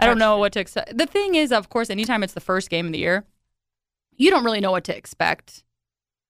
[0.00, 0.96] I don't know what to expect.
[0.96, 3.24] The thing is, of course, anytime it's the first game of the year,
[4.16, 5.64] you don't really know what to expect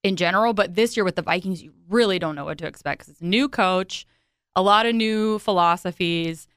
[0.02, 0.54] in general.
[0.54, 3.20] But this year with the Vikings, you really don't know what to expect because it's
[3.20, 4.06] a new coach,
[4.54, 6.48] a lot of new philosophies,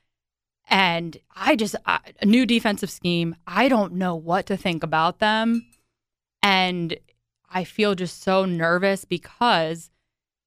[0.72, 3.36] and I just I, a new defensive scheme.
[3.46, 5.68] I don't know what to think about them,
[6.42, 6.98] and
[7.50, 9.92] I feel just so nervous because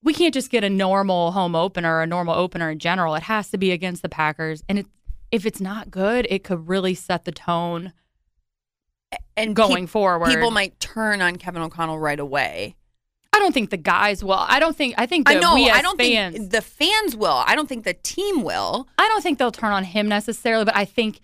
[0.03, 3.15] we can't just get a normal home opener, a normal opener in general.
[3.15, 4.87] It has to be against the Packers, and it,
[5.31, 7.93] if it's not good, it could really set the tone
[9.37, 10.29] and going peop- forward.
[10.29, 12.77] people might turn on Kevin O'Connell right away.
[13.35, 14.35] I don't think the guys will.
[14.39, 14.95] I don't think.
[14.97, 15.55] I think that I know.
[15.55, 16.37] we as I don't fans.
[16.37, 17.43] think the fans will.
[17.47, 18.89] I don't think the team will.
[18.99, 21.21] I don't think they'll turn on him necessarily, but I think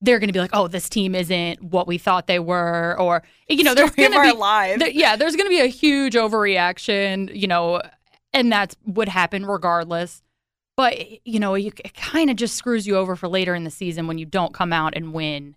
[0.00, 3.22] they're going to be like, "Oh, this team isn't what we thought they were," or
[3.48, 4.78] you know, there's Story of going to be lives.
[4.80, 7.80] there- yeah, there's going to be a huge overreaction, you know,
[8.32, 10.22] and that would happen regardless.
[10.76, 13.70] But you know, you, it kind of just screws you over for later in the
[13.70, 15.54] season when you don't come out and win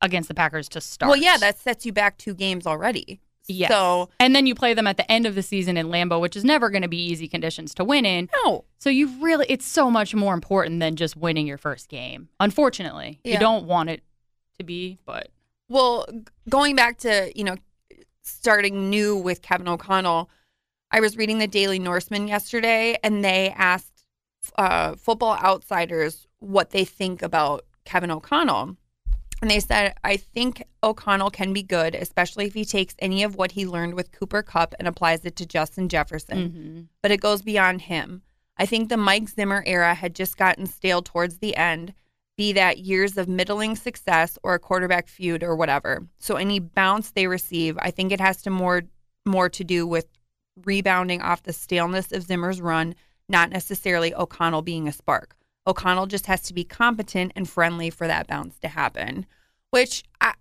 [0.00, 1.10] against the Packers to start.
[1.10, 3.20] Well, yeah, that sets you back two games already.
[3.48, 3.70] Yes.
[3.70, 6.36] So and then you play them at the end of the season in Lambeau, which
[6.36, 8.28] is never going to be easy conditions to win in.
[8.44, 12.28] no, So you really, it's so much more important than just winning your first game.
[12.40, 14.02] Unfortunately, you don't want it
[14.58, 15.28] to be, but
[15.68, 16.06] Well,
[16.48, 17.56] going back to, you know,
[18.22, 20.30] starting new with Kevin O'Connell,
[20.90, 24.04] I was reading the Daily Norseman yesterday and they asked
[24.56, 28.76] uh, football outsiders what they think about Kevin O'Connell.
[29.42, 33.34] And they said, I think O'Connell can be good, especially if he takes any of
[33.34, 36.38] what he learned with Cooper Kupp and applies it to Justin Jefferson.
[36.38, 36.88] Mhm.
[37.02, 38.22] But it goes beyond him.
[38.56, 41.92] I think the Mike Zimmer era had just gotten stale towards the end,
[42.36, 46.06] be that years of middling success or a quarterback feud or whatever.
[46.18, 48.82] So any bounce they receive, I think it has to more
[49.26, 50.06] more to do with
[50.64, 52.94] rebounding off the staleness of Zimmer's run,
[53.28, 55.36] not necessarily O'Connell being a spark.
[55.66, 59.26] O'Connell just has to be competent and friendly for that bounce to happen,
[59.70, 60.34] which I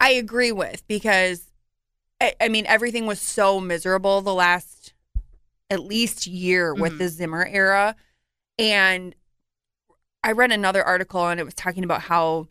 [0.00, 1.50] I agree with because
[2.20, 4.92] I, I mean everything was so miserable the last
[5.70, 6.98] at least year with Mhm.
[6.98, 7.96] the Zimmer era.
[8.58, 9.14] And
[10.22, 12.48] I read another article and it was talking about how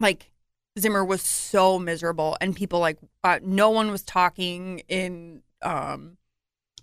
[0.00, 0.30] like
[0.78, 6.16] Zimmer was so miserable and people like uh, no one was talking in um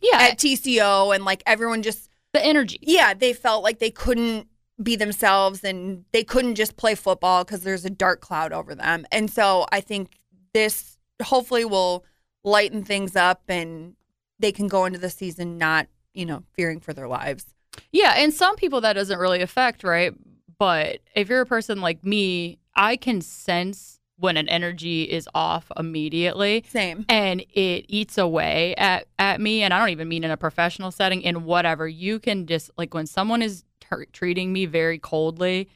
[0.01, 2.79] yeah, at TCO and like everyone just the energy.
[2.81, 4.47] yeah, they felt like they couldn't
[4.81, 9.05] be themselves and they couldn't just play football because there's a dark cloud over them.
[9.11, 10.19] And so I think
[10.53, 12.03] this hopefully will
[12.43, 13.95] lighten things up and
[14.39, 17.45] they can go into the season not, you know, fearing for their lives.
[17.91, 20.13] Yeah, and some people that doesn't really affect, right?
[20.57, 25.71] But if you're a person like me, I can sense when an energy is off
[25.77, 26.63] immediately.
[26.69, 27.05] Same.
[27.09, 30.91] and it eats away at, at me and i don't even mean in a professional
[30.91, 35.69] setting in whatever you can just like when someone is t- treating me very coldly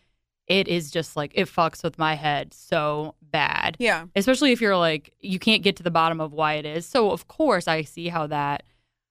[0.47, 4.05] it is just like it fucks with my head so bad Yeah.
[4.15, 7.11] especially if you're like you can't get to the bottom of why it is so
[7.11, 8.63] of course i see how that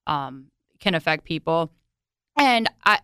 [0.06, 0.46] um,
[0.80, 1.70] can affect people
[2.38, 3.00] and I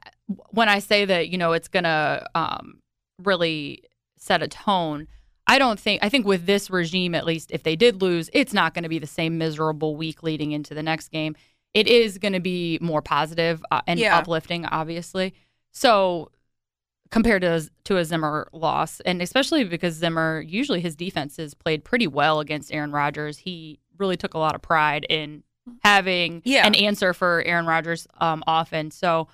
[0.50, 2.78] when I say that, you know, it's gonna um,
[3.22, 3.82] really
[4.16, 5.06] set a tone.
[5.46, 6.02] I don't think.
[6.02, 8.88] I think with this regime, at least, if they did lose, it's not going to
[8.88, 11.36] be the same miserable week leading into the next game.
[11.74, 14.16] It is going to be more positive uh, and Yeah.
[14.16, 15.34] uplifting, obviously.
[15.72, 16.30] So
[17.10, 21.84] compared to to a Zimmer loss, and especially because Zimmer usually his defense has played
[21.84, 23.38] pretty well against Aaron Rodgers.
[23.38, 25.42] He really took a lot of pride in
[25.82, 26.66] having Yeah.
[26.66, 28.90] an answer for Aaron Rodgers um, often.
[28.90, 29.28] So,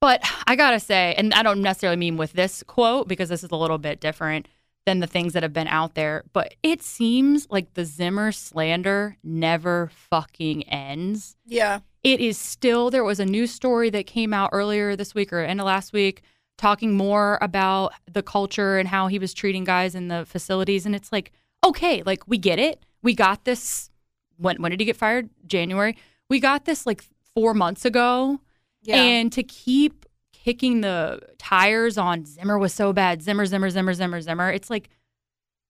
[0.00, 3.50] but I gotta say, and I don't necessarily mean with this quote because this is
[3.50, 4.46] a little bit different
[4.86, 9.16] than the things that have been out there, but it seems like the Zimmer slander
[9.22, 11.36] never fucking ends.
[11.44, 11.80] Yeah.
[12.04, 15.40] it is still there was a news story that came out earlier this week or
[15.40, 16.22] end of last week
[16.56, 20.94] talking more about the culture and how he was treating guys in the facilities and
[20.94, 21.32] it's like
[21.64, 22.82] okay like we get it.
[23.02, 23.90] We got this
[24.38, 25.28] when when did he get fired?
[25.46, 25.96] January.
[26.30, 28.40] We got this like 4 months ago.
[28.82, 29.02] Yeah.
[29.02, 30.06] and to keep
[30.46, 34.88] kicking the tires on Zimmer was so bad Zimmer Zimmer Zimmer Zimmer Zimmer it's like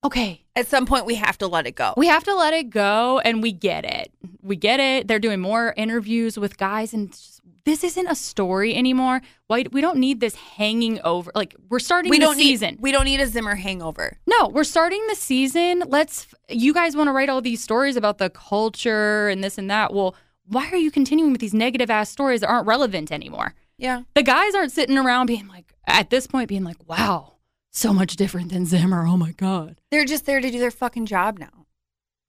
[0.05, 1.89] okay At some point, we have to let it go.
[1.97, 4.09] we have to let it go and we get it.
[4.43, 5.09] We get it.
[5.09, 9.21] They're doing more interviews with guys and just, this isn't a story anymore.
[9.49, 11.33] Why we don't need this hanging over.
[11.35, 12.73] Like we're starting we the don't season.
[12.75, 12.81] need.
[12.87, 14.19] We don't need a Zimmer hangover.
[14.27, 15.83] no, we're starting the season.
[15.97, 19.69] Let's you guys want to write all these stories about the culture and this and
[19.71, 19.93] that.
[19.93, 20.15] Well,
[20.55, 23.55] why are you continuing with these negative ass stories that aren't relevant anymore?
[23.79, 24.03] Yeah.
[24.15, 27.35] The guys aren't sitting around being like at this point being like, "Wow,
[27.71, 29.07] so much different than Zimmer.
[29.07, 31.67] Oh my god." They're just there to do their fucking job now.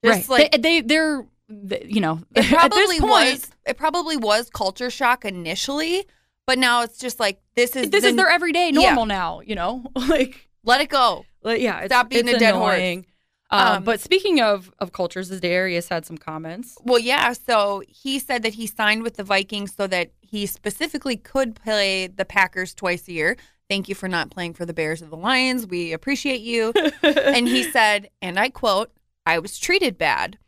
[0.04, 0.42] Just right.
[0.42, 3.50] like they, they they're they- you know, it at probably this point, was.
[3.66, 6.06] It probably was culture shock initially,
[6.46, 8.80] but now it's just like this is this the, is their everyday Yeah.
[8.80, 9.84] normal now, you know?
[9.96, 11.24] like, let it go.
[11.42, 13.04] like yeah, it's, Stop being a dead horse.
[13.50, 16.76] Um, Um, but speaking of of cultures, Darius had some comments.
[16.82, 17.32] Well, yeah.
[17.32, 22.06] So he said that he signed with the Vikings so that he specifically could play
[22.08, 23.36] the Packers twice a year.
[23.68, 25.66] Thank you for not playing for the Bears or the Lions.
[25.66, 26.72] We appreciate you.
[27.02, 28.90] and he said, and I quote,
[29.26, 30.38] I was treated bad.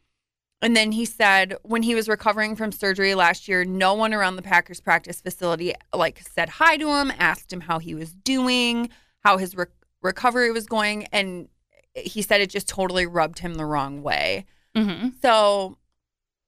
[0.63, 4.37] And then he said when he was recovering from surgery last year, no one around
[4.37, 8.91] the Packers practice facility like said hi to him, asked him how he was doing,
[9.21, 9.67] how his re-
[10.03, 11.49] recovery was going, and
[11.95, 14.47] he said it just totally rubbed him the wrong way.
[14.77, 15.09] Mm-hmm.
[15.23, 15.79] So,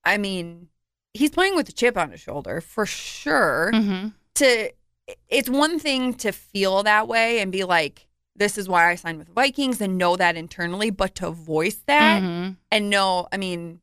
[0.05, 0.69] I mean,
[1.15, 3.71] he's playing with a chip on his shoulder for sure.
[3.75, 4.09] Mm-hmm.
[4.37, 4.71] To
[5.29, 9.19] it's one thing to feel that way and be like, this is why I signed
[9.19, 12.53] with Vikings and know that internally, but to voice that Mm-hmm.
[12.71, 13.81] and know, I mean,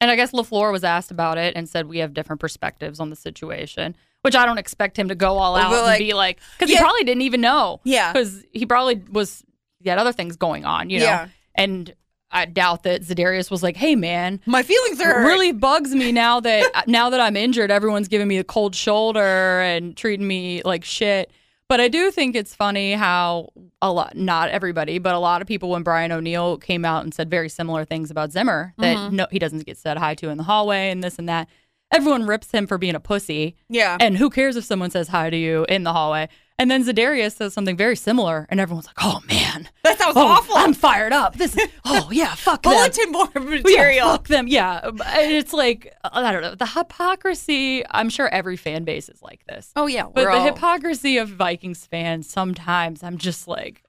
[0.00, 3.08] And I guess LaFleur was asked about it and said we have different perspectives on
[3.10, 6.70] the situation, which I don't expect him to go all out and be like, because
[6.70, 6.78] Yeah.
[6.78, 7.80] he probably didn't even know.
[7.84, 8.12] Yeah.
[8.12, 9.42] because he probably was.
[9.82, 11.04] He had other things going on, you know.
[11.06, 11.28] Yeah.
[11.54, 11.94] And
[12.30, 16.40] I doubt that Zadarius was like, "Hey, man, my feelings are really bugs me now
[16.40, 20.84] that now that I'm injured, everyone's giving me a cold shoulder and treating me like
[20.84, 21.30] shit.
[21.68, 23.48] But I do think it's funny how
[23.80, 27.14] a lot, not everybody, but a lot of people, when Brian O'Neill came out and
[27.14, 29.16] said very similar things about Zimmer, that Mm-hmm.
[29.16, 31.48] no, he doesn't get said hi to in the hallway and this and that.
[31.90, 33.56] Everyone rips him for being a pussy.
[33.68, 33.96] Yeah.
[34.00, 36.28] And who cares if someone says hi to you in the hallway?
[36.58, 40.26] And then Zadarius says something very similar, and everyone's like, "Oh man, that sounds oh,
[40.26, 40.54] awful.
[40.56, 41.34] I'm fired up.
[41.36, 42.72] This is oh yeah, fuck them.
[42.72, 44.08] Bulletin board Yeah, material.
[44.10, 44.46] fuck them.
[44.46, 44.80] Yeah.
[44.84, 46.54] And It's like, I don't know.
[46.54, 49.72] The hypocrisy, I'm sure every fan base is like this.
[49.76, 50.04] Oh, yeah.
[50.04, 53.82] But we're the all- hypocrisy of Vikings fans, sometimes I'm just like,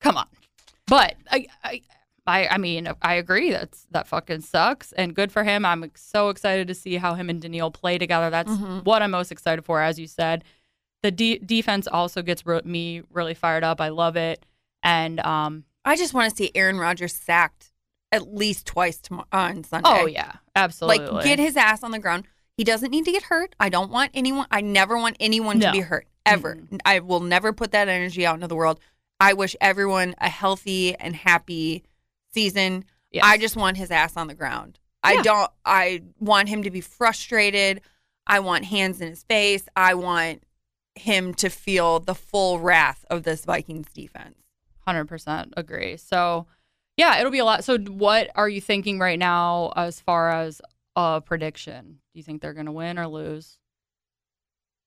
[0.00, 0.26] come on.
[0.86, 1.82] But I, I,
[2.26, 3.50] I, I mean, I agree.
[3.50, 5.64] That's that fucking sucks, and good for him.
[5.64, 8.30] I'm so excited to see how him and Danielle play together.
[8.30, 8.78] That's Mm-hmm.
[8.80, 10.44] what I'm most excited for, as you said.
[11.02, 13.80] The de- defense also gets re- me really fired up.
[13.80, 14.44] I love it,
[14.82, 17.72] and um, I just want to see Aaron Rodgers sacked
[18.10, 19.88] at least twice tomorrow on Sunday.
[19.88, 21.06] oh yeah, absolutely.
[21.06, 22.24] Like, get his ass on the ground.
[22.56, 23.54] He doesn't need to get hurt.
[23.60, 25.66] I don't want anyone, I never want anyone No.
[25.66, 26.58] to be hurt, ever.
[26.84, 28.80] I will never put that energy out into the world.
[29.20, 31.84] I wish everyone a healthy and happy
[32.34, 32.84] season.
[33.12, 33.24] Yes.
[33.24, 34.78] I just want his ass on the ground.
[35.04, 37.80] I don't, I want him to be frustrated.
[38.26, 39.68] I want hands in his face.
[39.76, 40.42] I want
[40.98, 44.36] him to feel the full wrath of this Vikings defense.
[44.86, 45.96] Hundred percent agree.
[45.96, 46.46] So,
[46.96, 47.64] yeah, it'll be a lot.
[47.64, 50.60] So, what are you thinking right now as far as
[50.96, 51.98] a prediction?
[52.12, 53.58] Do you think they're going to win or lose?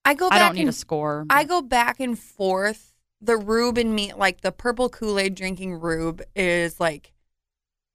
[0.04, 1.26] I go I don't need and a score.
[1.30, 2.88] I go back and forth.
[3.24, 7.13] The Rube and me, like the purple Kool Aid drinking Rube, is like,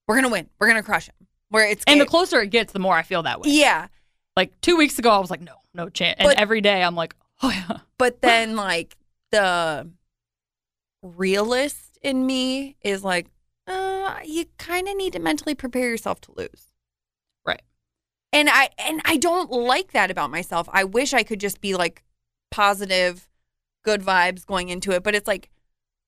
[0.06, 0.48] we're gonna win.
[0.60, 1.26] We're gonna crush him.
[1.48, 3.50] Where it's and the closer it gets, the more I feel that way.
[3.50, 3.88] yeah,
[4.36, 6.16] Like two weeks ago, I was like, no, no chance.
[6.20, 8.96] And every day, I'm like, oh yeah, but then like
[9.30, 9.90] the
[11.02, 13.26] realist in me is like,
[13.66, 16.68] uh, you kind of need to mentally prepare yourself to lose.
[17.46, 17.62] right.
[18.32, 20.68] And I and I don't like that about myself.
[20.72, 22.02] I wish I could just be like
[22.50, 23.28] positive,
[23.84, 25.02] good vibes going into it.
[25.02, 25.50] But it's like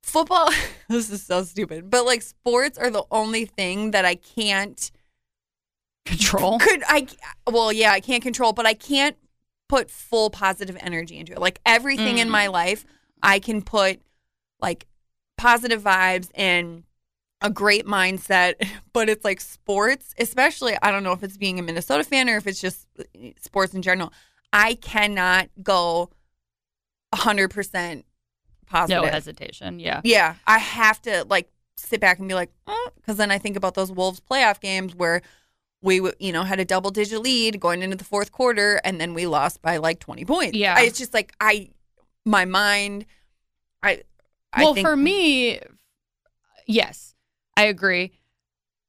[0.02, 0.50] football.
[0.88, 4.90] this is so stupid, but like sports are the only thing that I can't
[6.04, 6.58] Control.
[6.58, 7.06] could I
[7.50, 9.16] well yeah I can't control but I can't
[9.68, 12.32] put full positive energy into it like everything in Mm.
[12.32, 12.84] my life
[13.22, 14.00] I can put
[14.60, 14.86] like
[15.36, 16.84] positive vibes and
[17.40, 18.54] a great mindset
[18.92, 22.36] but it's like sports especially I don't know if it's being a Minnesota fan or
[22.36, 22.86] if it's just
[23.40, 24.12] sports in general
[24.52, 26.10] I cannot go
[27.14, 28.04] 100%
[28.66, 29.78] positive No hesitation.
[29.80, 30.00] Yeah.
[30.04, 32.50] yeah, I have to like sit back and be like,
[32.96, 35.22] because then I think about those Wolves playoff games where
[35.80, 39.14] we, you know, had a double digit lead going into the fourth quarter and then
[39.14, 40.56] we lost by like 20 points.
[40.56, 40.74] Yeah.
[40.76, 41.70] I- it's just like, I,
[42.24, 43.06] my mind,
[43.82, 44.02] I,
[44.52, 45.60] I well, think, for me,
[46.66, 47.14] yes,
[47.56, 48.12] I agree.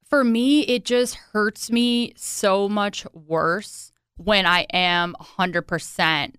[0.08, 6.34] For me, it just hurts me so much worse when I am 100%.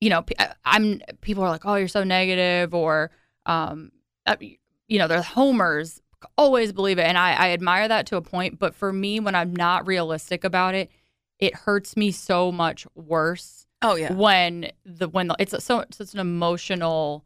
[0.00, 0.24] You know,
[0.64, 3.10] I'm people are like, "Oh, you're so negative," or,
[3.44, 3.92] um,
[4.24, 6.00] uh, you know, they're homers.
[6.36, 8.58] Always believe it, and I, I admire that to a point.
[8.58, 10.90] But for me, when I'm not realistic about it,
[11.38, 14.12] it hurts me so much worse oh yeah.
[14.12, 17.24] when the when the, it's a, so it's an emotional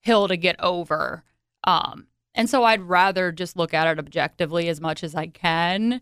[0.00, 1.24] hill to get over.
[1.64, 6.00] Um, and so I'd rather just look at it objectively as much as I can.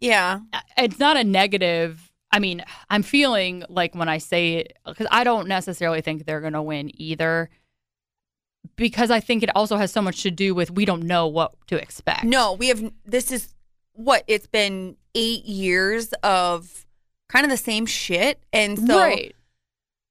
[0.00, 0.40] Yeah.
[0.76, 2.10] It's not a negative.
[2.32, 6.40] I mean, I'm feeling like when I say it because I don't necessarily think they're
[6.40, 7.50] going to win either.
[8.76, 11.54] Because I think it also has so much to do with we don't know what
[11.68, 12.24] to expect.
[12.24, 13.54] No, we have, this is
[13.92, 16.86] what it's been eight years of
[17.28, 18.42] kind of the same shit.
[18.52, 19.34] And so, right.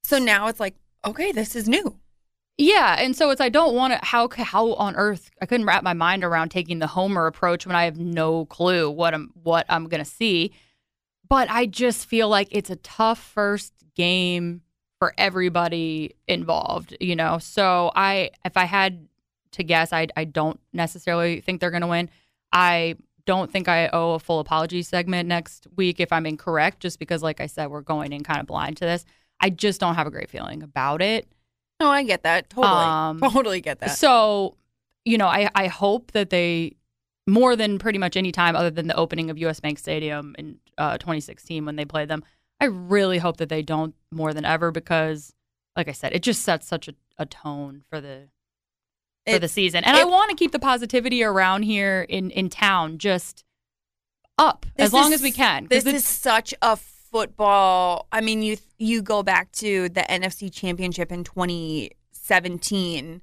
[0.03, 1.99] so now it's like, okay, this is new.
[2.57, 3.99] Yeah, and so it's I don't want to.
[4.05, 7.75] How how on earth I couldn't wrap my mind around taking the Homer approach when
[7.75, 10.51] I have no clue what I'm what I'm gonna see.
[11.27, 14.61] But I just feel like it's a tough first game
[15.03, 17.37] for everybody involved, you know.
[17.37, 19.09] So I, if I had
[19.51, 22.09] to guess, I I don't necessarily think they're gonna win.
[22.53, 26.99] I don't think I owe a full apology segment next week if I'm incorrect, just
[26.99, 29.03] because, like I said, we're going in kind of blind to this.
[29.41, 31.27] I just don't have a great feeling about it.
[31.81, 32.49] No, I get that.
[32.49, 32.73] Totally.
[32.73, 33.97] Um, totally get that.
[33.97, 34.55] So,
[35.03, 36.77] you know, I, I hope that they,
[37.27, 40.59] more than pretty much any time other than the opening of US Bank Stadium in
[40.77, 42.23] uh, 2016 when they played them,
[42.63, 45.33] I really hope that they don't more than ever because,
[45.75, 48.29] like I said, it just sets such a, a tone for the
[49.29, 49.83] for the season.
[49.83, 53.43] And I want to keep the positivity around here in, in town just
[54.37, 55.67] up as long is- as we can.
[55.69, 58.07] This is such a football.
[58.13, 63.21] I mean, you you go back to the NFC Championship in 2017,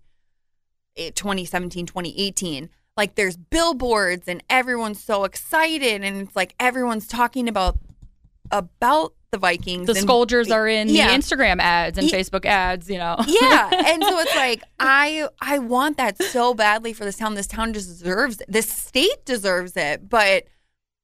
[0.98, 2.68] eh, 2017, 2018.
[2.94, 7.78] Like there's billboards and everyone's so excited and it's like everyone's talking about
[8.50, 9.86] about the Vikings.
[9.86, 11.08] the and- Scolders are in Yeah.
[11.08, 13.16] the Instagram ads and Ye- Facebook ads, you know.
[13.26, 17.46] yeah and so it's like i i want that so badly for this town this
[17.46, 20.46] town deserves it this state deserves it but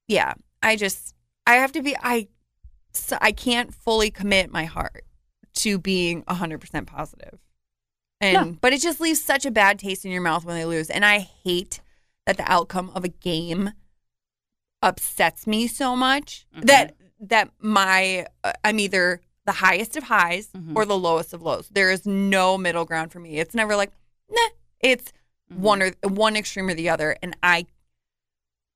[0.08, 1.14] yeah i just
[1.46, 2.26] i have to be i
[2.92, 5.04] so i can't fully commit my heart
[5.54, 6.86] to being 100% positive.
[6.86, 7.38] positive
[8.20, 8.56] and No.
[8.60, 11.04] but it just leaves such a bad taste in your mouth when they lose and
[11.04, 11.80] i hate
[12.26, 13.70] that the outcome of a game
[14.82, 16.64] upsets me so much Mhm.
[16.66, 20.74] that that my uh, I'm either the highest of highs Mhm.
[20.76, 21.68] or the lowest of lows.
[21.68, 23.38] There is no middle ground for me.
[23.38, 23.92] It's never like
[24.30, 24.48] nah.
[24.80, 25.12] It's
[25.52, 25.58] Mhm.
[25.58, 27.66] one or one extreme or the other, and I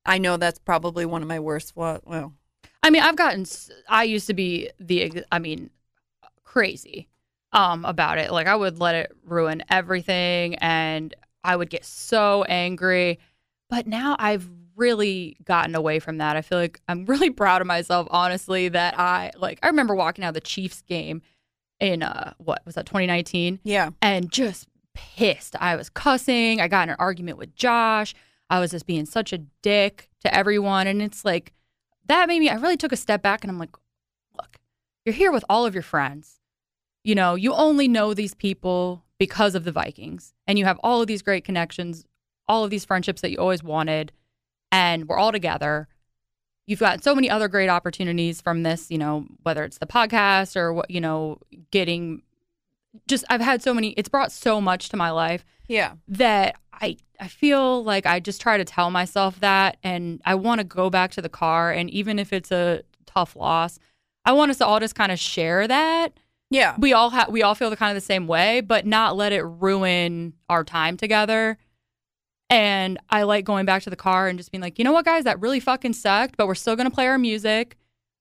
[0.05, 2.01] I know that's probably one of my worst flaws.
[2.05, 2.33] Well,
[2.81, 3.45] I mean, I've gotten.
[3.87, 5.23] I used to be the.
[5.31, 5.69] I mean,
[6.43, 7.07] crazy
[7.53, 8.31] um, about it.
[8.31, 13.19] Like I would let it ruin everything, and I would get so angry.
[13.69, 14.49] But now I've
[14.81, 16.35] really gotten away from that.
[16.35, 18.67] I feel like I'm really proud of myself, honestly.
[18.67, 19.59] That I like.
[19.63, 21.21] I remember walking out of the Chiefs game
[21.79, 25.55] in uh, what was that 2019, yeah, and just pissed.
[25.59, 26.59] I was cussing.
[26.59, 28.13] I got in an argument with Josh.
[28.49, 30.87] I was just being such a dick to everyone.
[30.87, 31.53] And it's like,
[32.07, 33.75] that made me, I really took a step back and I'm like,
[34.37, 34.59] look,
[35.05, 36.41] you're here with all of your friends.
[37.03, 41.01] You know, you only know these people because of the Vikings, and you have all
[41.01, 42.05] of these great connections,
[42.47, 44.11] all of these friendships that you always wanted,
[44.71, 45.87] and we're all together.
[46.67, 50.55] You've got so many other great opportunities from this, you know, whether it's the podcast
[50.55, 51.39] or what, you know,
[51.71, 52.21] getting
[53.07, 56.97] just I've had so many it's brought so much to my life yeah, that I
[57.19, 60.89] I feel like I just try to tell myself that and I want to go
[60.89, 63.79] back to the car and even if it's a tough loss,
[64.25, 66.13] I want us to all just kind of share that.
[66.49, 66.75] yeah.
[66.77, 69.31] We all have we all feel the kind of the same way, but not let
[69.31, 71.57] it ruin our time together.
[72.51, 75.05] And I like going back to the car and just being like, you know what,
[75.05, 77.77] guys, that really fucking sucked, but we're still gonna play our music.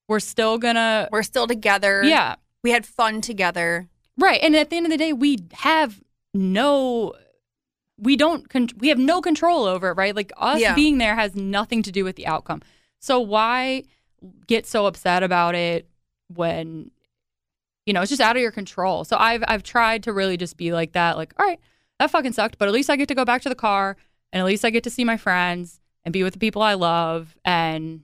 [0.08, 2.02] We're still gonna We're still together.
[2.04, 2.36] Yeah.
[2.62, 3.88] we had fun together.
[4.16, 4.40] Right.
[4.42, 6.00] And at the end of the day, we have
[6.32, 7.14] no
[7.98, 10.14] we don't con- we have no control over it, right?
[10.16, 10.74] Like us Yeah.
[10.74, 12.62] being there has nothing to do with the outcome.
[13.00, 13.82] So why
[14.46, 15.88] get so upset about it
[16.28, 16.90] when
[17.86, 19.04] you know, it's just out of your control.
[19.04, 21.58] So I've I've tried to really just be like that like, all right,
[21.98, 23.96] that fucking sucked, but at least I get to go back to the car
[24.32, 26.74] and at least I get to see my friends and be with the people I
[26.74, 28.02] love and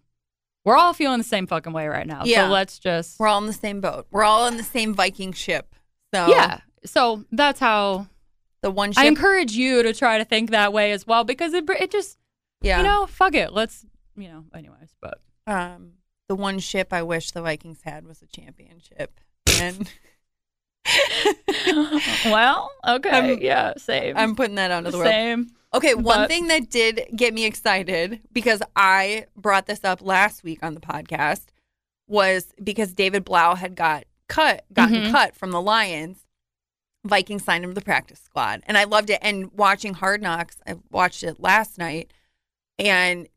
[0.65, 2.23] we're all feeling the same fucking way right now.
[2.25, 2.47] Yeah.
[2.47, 4.07] So let's just We're all in the same boat.
[4.11, 5.75] We're all in the same Viking ship.
[6.13, 6.61] So Yeah.
[6.85, 8.09] So that's how
[8.63, 9.05] the one ship.
[9.05, 12.19] I encourage you to try to think that way as well because it it just
[12.63, 12.79] yeah.
[12.79, 13.85] you know fuck it let's
[14.17, 15.93] you know anyways but um,
[16.29, 19.21] the one ship I wish the Vikings had was a championship.
[19.61, 19.89] And
[22.27, 25.11] well okay I'm- yeah same I'm putting that out of the world.
[25.11, 30.01] same Okay, one But- thing that did get me excited because I brought this up
[30.01, 31.47] last week on the podcast
[32.07, 35.11] was because David Blough had got cut, gotten Mhm.
[35.11, 36.25] cut from the Lions.
[37.05, 39.19] Vikings signed him to the practice squad, and I loved it.
[39.23, 42.13] And watching Hard Knocks, I watched it last night,
[42.79, 43.29] and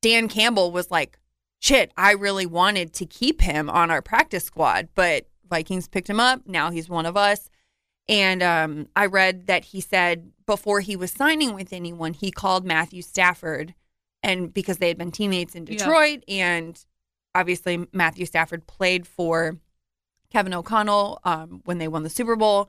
[0.00, 1.18] Dan Campbell was like,
[1.58, 6.20] "Shit, I really wanted to keep him on our practice squad, but Vikings picked him
[6.20, 6.46] up.
[6.46, 7.48] Now he's one of us."
[8.08, 12.64] And um, I read that he said before he was signing with anyone, he called
[12.64, 13.74] Matthew Stafford,
[14.22, 15.78] and because they had been teammates in Yeah.
[15.78, 16.84] Detroit, and
[17.34, 19.58] obviously Matthew Stafford played for
[20.30, 22.68] Kevin O'Connell um, when they won the Super Bowl,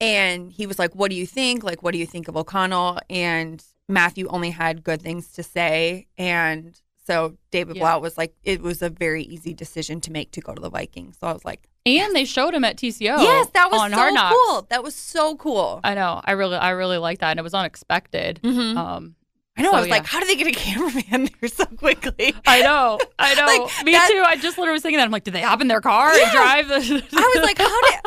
[0.00, 1.62] and he was like, "What do you think?
[1.62, 6.06] Like, what do you think of O'Connell?" And Matthew only had good things to say,
[6.16, 7.82] and so David Yeah.
[7.82, 10.70] Blough was like, "It was a very easy decision to make to go to the
[10.70, 14.34] Vikings." So I was like, and they showed him at TCO "Yes, that was so
[14.46, 14.66] cool.
[14.70, 17.54] That was so cool." I know I really I really like that and it was
[17.54, 18.76] unexpected Mhm.
[18.76, 19.14] um
[19.56, 19.70] I know.
[19.70, 19.94] So, I was yeah.
[19.94, 22.34] like, how did they get a cameraman there so quickly?
[22.46, 25.10] I know I know Like, me that- too I just literally was thinking that I'm
[25.12, 26.74] like did they hop in their car and drive the
[27.12, 28.00] I was like, how did?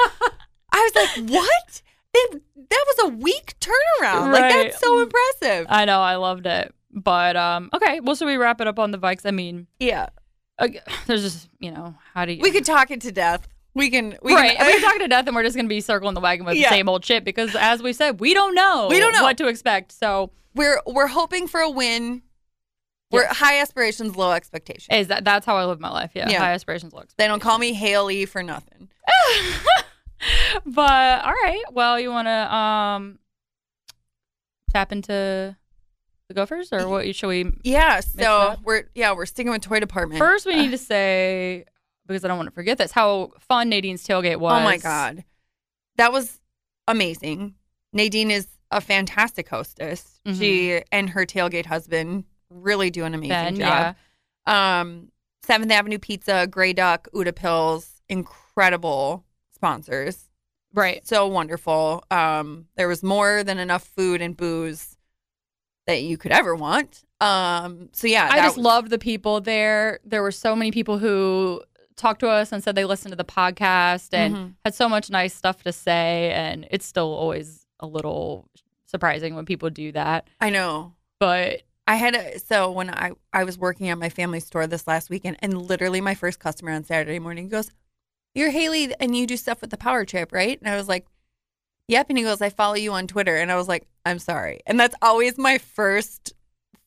[0.74, 1.82] I was like, what?
[2.14, 4.34] It, that was a week turnaround.
[4.34, 5.68] Like that's so impressive.
[5.70, 8.90] I know I loved it but um okay well should we wrap it up on
[8.92, 10.08] the Vikes I mean yeah,
[10.58, 10.68] uh,
[11.06, 13.48] there's just you know how do you we could talk it to death.
[13.78, 14.18] We can.
[14.22, 14.58] We right.
[14.58, 16.46] Can, we can talk to death, and we're just going to be circling the wagon
[16.46, 16.70] with Yeah.
[16.70, 18.88] the same old shit because, as we said, we don't know.
[18.90, 19.24] We don't know.
[19.24, 19.92] what to expect.
[19.92, 22.24] So, we're we're hoping for a win.
[23.12, 23.38] We're Yes.
[23.38, 24.88] high aspirations, low expectations.
[24.92, 26.12] is that that's how I live my life?
[26.14, 26.40] Yeah, Yeah.
[26.40, 28.90] high aspirations, low They don't call me Haley for nothing.
[30.66, 33.20] but all right, well, you want to um
[34.74, 35.56] tap into
[36.28, 37.16] the Gophers, or what?
[37.16, 37.52] Should we?
[37.64, 38.02] Yeah.
[38.02, 40.20] So we're yeah we're sticking with toy department.
[40.20, 41.66] First, we need to say
[42.08, 44.54] because I don't want to forget this how fun Nadine's tailgate was.
[44.62, 45.24] Oh my god,
[45.98, 46.40] that was
[46.88, 47.56] amazing.
[47.94, 50.20] Nadine is a fantastic hostess.
[50.26, 50.40] Mhm.
[50.40, 53.96] She and her tailgate husband really do an amazing Ben, job.
[54.46, 55.12] Um,
[55.44, 60.30] Seventh Avenue Pizza, Grey Duck, Uda Pills, incredible sponsors.
[60.74, 61.06] Right.
[61.08, 62.04] So wonderful.
[62.12, 64.98] Um, there was more than enough food and booze
[65.88, 67.04] that you could ever want.
[67.22, 70.00] Um, so yeah, I just was- loved the people there.
[70.04, 71.62] There were so many people who
[71.98, 74.54] talked to us and said they listened to the podcast and Mhm.
[74.64, 76.32] had so much nice stuff to say.
[76.32, 78.48] And it's still always a little
[78.86, 80.28] surprising when people do that.
[80.40, 80.94] I know.
[81.20, 84.88] But I had a so when I I was working at my family store this
[84.88, 87.72] last weekend, and literally my first customer on Saturday morning goes,
[88.36, 91.06] "You're Haley, and you do stuff with the Power Trip, right?" And I was like,
[91.88, 94.60] "Yep." And he goes, "I follow you on Twitter," and I was like, "I'm sorry."
[94.66, 96.34] And that's always my first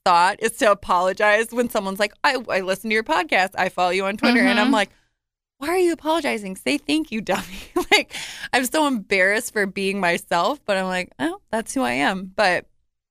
[0.04, 3.90] thought is to apologize when someone's like, "I I listen to your podcast, I follow
[3.90, 4.72] you on Twitter," and I'm Mhm.
[4.74, 4.90] like.
[5.60, 6.56] Why are you apologizing?
[6.56, 7.44] Say thank you, dummy.
[7.92, 8.12] like,
[8.52, 12.32] I'm so embarrassed for being myself, but I'm like, oh, that's who I am.
[12.34, 12.66] But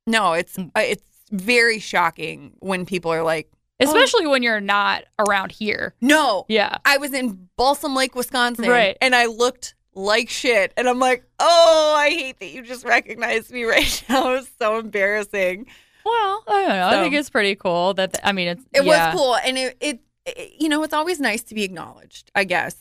[0.08, 0.72] no, it's Mm.
[0.76, 5.93] uh, it's very shocking when people are like, especially when you're not around here.
[6.02, 6.78] no, Yeah.
[6.86, 8.97] I was in Balsam Lake, Wisconsin, Right.
[9.00, 13.52] and I looked like shit, and I'm like, oh, I hate that you just recognized
[13.52, 14.34] me right now.
[14.34, 15.68] It's so embarrassing.
[16.04, 16.88] Well, I don't know.
[16.88, 19.12] I think it's pretty cool that, I mean, it's, It yeah.
[19.14, 20.00] was cool, and it, it,
[20.59, 22.32] you know, it's always nice to be acknowledged.
[22.36, 22.75] I guess.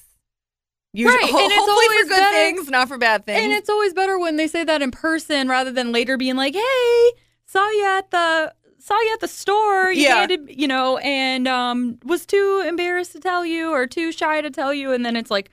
[0.95, 3.43] Usually, Right, ho- and it's hopefully always for good better- things, not for bad things.
[3.45, 6.55] And it's always better when they say that in person rather than later being like,
[6.55, 7.11] "Hey,
[7.47, 9.93] saw you at the saw you at the store.
[9.93, 10.15] You Yeah.
[10.21, 14.51] handed, you know, and um was too embarrassed to tell you or too shy to
[14.51, 15.51] tell you." And then it's like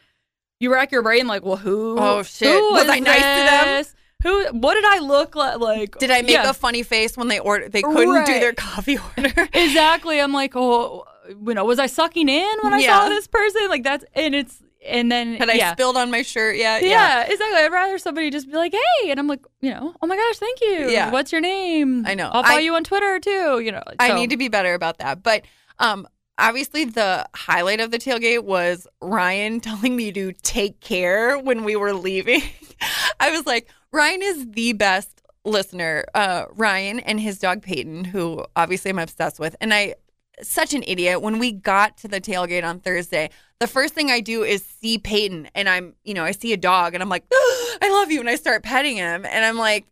[0.61, 1.97] you rack your brain like, "Well, who?
[1.99, 2.47] Oh, shit.
[2.49, 3.85] who Was I nice to them?
[4.23, 4.45] Who?
[4.57, 5.59] What did I look like?
[5.59, 6.49] Like, Did I make Yeah.
[6.49, 7.73] a funny face when they ordered?
[7.73, 9.49] They couldn't do their coffee order.
[9.53, 10.19] exactly?
[10.21, 12.99] I'm like, oh, you know, was I sucking in when I Yeah.
[13.01, 13.67] saw this person?
[13.69, 15.71] Like that's and it's and then Had I yeah.
[15.71, 16.84] spilled on my shirt yet?
[16.84, 17.21] Yeah.
[17.23, 17.57] exactly.
[17.59, 20.38] I'd rather somebody just be like, "Hey," and I'm like, you know, "Oh my gosh,
[20.38, 20.89] thank you.
[20.89, 21.09] Yeah.
[21.11, 22.30] What's your name?" I know.
[22.32, 23.59] I'll follow I- you on Twitter too.
[23.61, 25.23] You know, I need to be better about that.
[25.23, 25.43] But
[25.80, 26.07] um,
[26.38, 31.76] obviously the highlight of the tailgate was Ryan telling me to take care when we
[31.76, 32.41] were leaving.
[33.19, 36.05] I was like, Ryan is the best listener.
[36.13, 39.95] Uh, Ryan and his dog Peyton, who obviously I'm obsessed with, and I
[40.41, 41.21] such an idiot.
[41.21, 43.29] When we got to the tailgate on Thursday,
[43.59, 46.57] the first thing I do is see Peyton, and I'm, you know, I see a
[46.57, 49.86] dog, and I'm like, I love you, and I start petting him, and I'm like,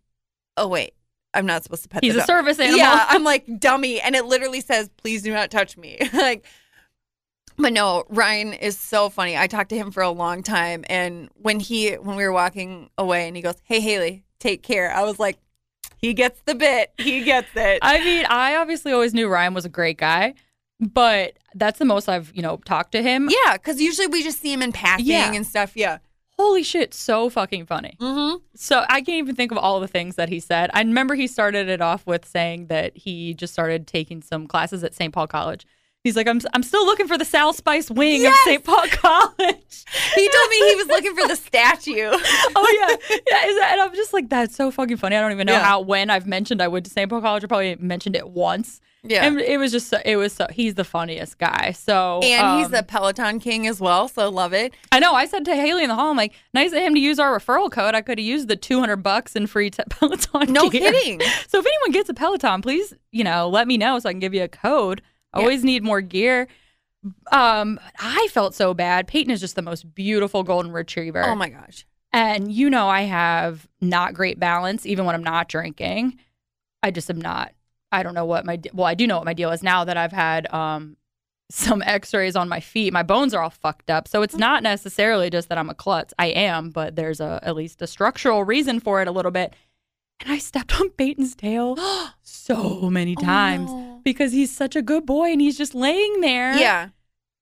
[0.58, 0.94] oh wait,
[1.34, 2.04] I'm not supposed to pet.
[2.04, 2.28] He's a dog.
[2.28, 2.78] service animal.
[2.78, 6.46] Yeah, I'm like dummy, and it literally says, "Please do not touch me." like,
[7.58, 9.38] but no, Ryan is so funny.
[9.38, 12.90] I talked to him for a long time, and when he when we were walking
[12.98, 15.38] away, and he goes, "Hey Haley, take care," I was like,
[16.04, 16.92] he gets the bit.
[16.98, 17.80] He gets it.
[17.82, 20.34] I mean, I obviously always knew Ryan was a great guy,
[20.80, 23.30] but that's the most I've, you know, talked to him.
[23.30, 25.32] yeah, because usually we just see him in passing Yeah.
[25.34, 25.72] and stuff.
[25.76, 26.00] Yeah.
[26.38, 27.96] Holy shit, so fucking funny.
[28.02, 28.38] Mm-hmm.
[28.56, 30.72] So I can't even think of all the things that he said.
[30.74, 34.84] I remember he started it off with saying that he just started taking some classes
[34.84, 35.14] at St.
[35.14, 35.66] Paul College.
[36.04, 38.36] He's like, I'm, I'm still looking for the Sal Spice wing Yes!
[38.36, 38.64] of St.
[38.64, 39.58] Paul College.
[40.16, 42.10] He told me he was looking for the statue.
[42.12, 42.78] oh
[43.10, 43.46] yeah, yeah.
[43.48, 45.16] Is that, and I'm just like, that's so fucking funny.
[45.16, 45.64] I don't even know Yeah.
[45.64, 47.10] how when I've mentioned I went to St.
[47.10, 47.44] Paul College.
[47.44, 48.82] I probably mentioned it once.
[49.06, 49.26] Yeah.
[49.26, 51.72] and it was just so, it was so he's the funniest guy.
[51.74, 54.74] So And he's um, the Peloton king as well, so love it.
[54.92, 55.14] I know.
[55.14, 57.38] I said to Haley in the hall, I'm like, nice of him to use our
[57.38, 57.94] referral code.
[57.96, 60.52] I could have used the 200 bucks in free t- Peloton.
[60.54, 60.92] No gear.
[60.92, 61.20] kidding.
[61.48, 64.20] So if anyone gets a Peloton, please, you know, let me know so I can
[64.20, 65.02] give you a code.
[65.34, 65.44] I Yeah.
[65.44, 66.48] always need more gear.
[67.32, 69.08] Um, I felt so bad.
[69.08, 71.24] Peyton is just the most beautiful golden retriever.
[71.24, 71.86] Oh my gosh.
[72.12, 76.20] And you know, I have not great balance even when I'm not drinking.
[76.82, 77.54] I just am not.
[77.92, 79.98] I don't know what my well, I do know what my deal is now that
[79.98, 80.96] I've had um
[81.52, 82.94] some X-rays on my feet.
[82.94, 86.14] My bones are all fucked up, so it's not necessarily just that I'm a klutz.
[86.18, 89.54] I am, but there's a at least a structural reason for it a little bit.
[90.22, 91.76] And I stepped on Peyton's tail
[92.22, 93.93] so many times no.
[94.04, 96.90] Because he's such a good boy and he's just laying there Yeah.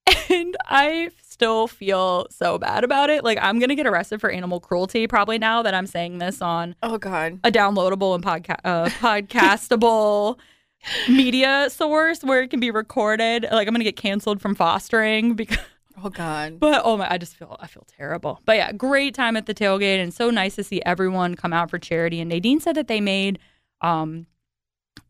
[0.29, 3.23] and I still feel so bad about it.
[3.23, 6.75] Like I'm gonna get arrested for animal cruelty probably now that I'm saying this on
[6.83, 7.39] Oh God.
[7.43, 10.37] a downloadable and podca- uh, podcastable
[11.09, 13.45] media source where it can be recorded.
[13.51, 15.57] Like I'm gonna get canceled from fostering because.
[16.03, 16.59] Oh God.
[16.59, 18.39] But oh my, I just feel I feel terrible.
[18.45, 21.69] But yeah, great time at the tailgate and so nice to see everyone come out
[21.69, 22.19] for charity.
[22.19, 23.37] And Nadine said that they made
[23.81, 24.25] um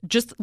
[0.07, 0.33] just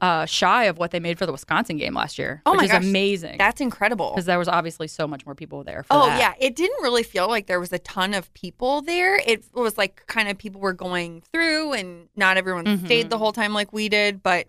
[0.00, 2.64] uh, shy of what they made for the Wisconsin game last year, Oh which my
[2.64, 2.84] is gosh.
[2.84, 3.38] amazing.
[3.38, 4.10] That's incredible.
[4.10, 5.84] because there was obviously so much more people there.
[5.84, 6.18] For Oh that.
[6.18, 9.16] yeah, it didn't really feel like there was a ton of people there.
[9.16, 12.84] It was like kind of people were going through, and not everyone Mhm.
[12.86, 14.22] stayed the whole time like we did.
[14.22, 14.48] But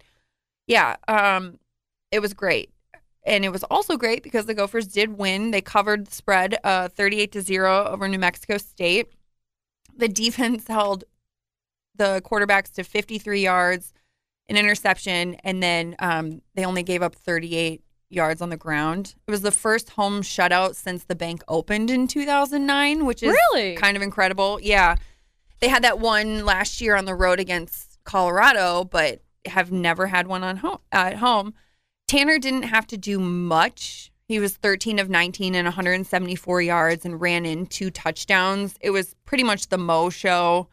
[0.67, 1.59] yeah, um,
[2.11, 2.71] it was great,
[3.23, 5.51] and it was also great because the Gophers did win.
[5.51, 9.11] They covered the spread, uh, thirty-eight to zero over New Mexico State.
[9.95, 11.03] The defense held
[11.95, 13.93] the quarterbacks to fifty-three yards,
[14.49, 19.15] an interception, and then um, they only gave up thirty-eight yards on the ground.
[19.27, 23.75] It was the first home shutout since the bank opened in 2009, which is Really?
[23.75, 24.59] kind of incredible.
[24.61, 24.95] Yeah.
[25.59, 30.27] They had that one last year on the road against Colorado, but have never had
[30.27, 31.55] one on home at home.
[32.07, 34.11] Tanner didn't have to do much.
[34.27, 38.75] He was 13 of 19 and 174 yards and ran in two touchdowns.
[38.81, 40.67] It was pretty much the Mo show.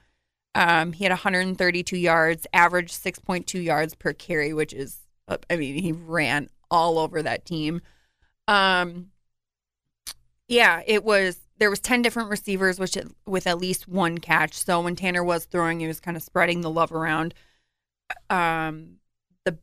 [0.55, 4.99] Um, he had 132 yards, averaged 6.2 yards per carry, which is,
[5.29, 7.81] uh, I mean, he ran all over that team.
[8.49, 9.11] Um,
[10.49, 11.39] yeah, it was.
[11.59, 14.55] There was 10 different receivers, which with at least one catch.
[14.55, 17.35] So when Tanner was throwing, he was kind of spreading the love around.
[18.29, 18.97] Um,
[19.45, 19.59] the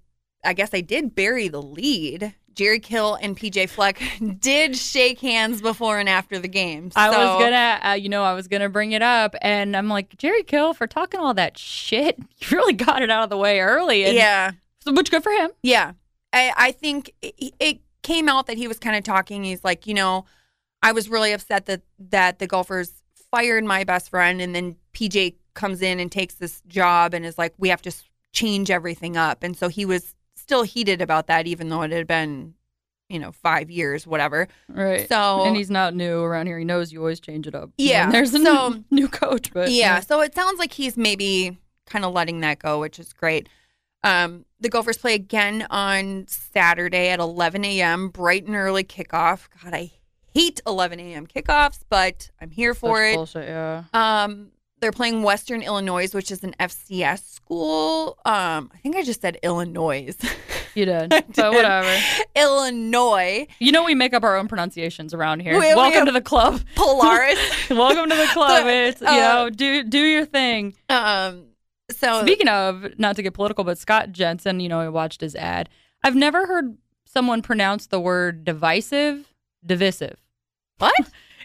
[0.45, 2.33] I guess I did bury the lead.
[2.59, 4.01] Jerry Kill and PJ Fleck
[4.41, 6.91] did shake hands before and after the game.
[6.93, 10.17] I was gonna, uh, you know, I was gonna bring it up, and I'm like,
[10.17, 12.19] Jerry Kill for talking all that shit.
[12.39, 14.51] You really got it out of the way early, and, Yeah.
[14.81, 15.51] so, which good for him.
[15.63, 15.93] Yeah.
[16.33, 19.45] I, I think it, it came out that he was kind of talking.
[19.45, 20.25] He's like, you know,
[20.83, 22.91] I was really upset that that the Gophers
[23.31, 27.37] fired my best friend, and then PJ comes in and takes this job and is
[27.37, 27.91] like, we have to
[28.33, 29.43] change everything up.
[29.43, 30.13] And so he was
[30.49, 32.55] still heated about that, even though it had been,
[33.07, 34.47] you know, five years, whatever.
[34.67, 35.07] Right.
[35.07, 36.57] So and he's not new around here.
[36.57, 37.69] He knows you always change it up.
[37.77, 41.59] Yeah, there's a so- new, new coach, but yeah, so it sounds like he's maybe
[41.85, 43.47] kind of letting that go, which is great.
[44.03, 48.09] Um, the Gophers play again on Saturday at 11 a.m.
[48.09, 49.49] Bright and early kickoff.
[49.63, 49.91] God, I
[50.33, 51.27] hate 11 a.m.
[51.27, 53.15] kickoffs, but I'm here for That's it.
[53.17, 53.49] Bullshit.
[53.49, 53.83] Yeah.
[53.93, 54.47] Um,
[54.81, 58.17] they're playing Western Illinois, which is an FCS school.
[58.25, 60.15] Um, I think I just said Illinois.
[60.75, 61.91] You did, but whatever.
[62.35, 65.53] Illinois, You know we make up our own pronunciations around here.
[65.53, 66.61] We- we Welcome have- to the club.
[66.75, 67.39] Polaris.
[67.69, 68.65] Welcome to the club.
[68.67, 70.75] It's you Uh, know do do your thing.
[70.89, 71.45] um,
[71.91, 75.35] so Speaking of, not to get political, but Scott Jensen, you know, I watched his
[75.35, 75.69] ad.
[76.03, 79.33] I've never heard someone pronounce the word divisive,
[79.65, 80.17] divisive.
[80.77, 80.93] What?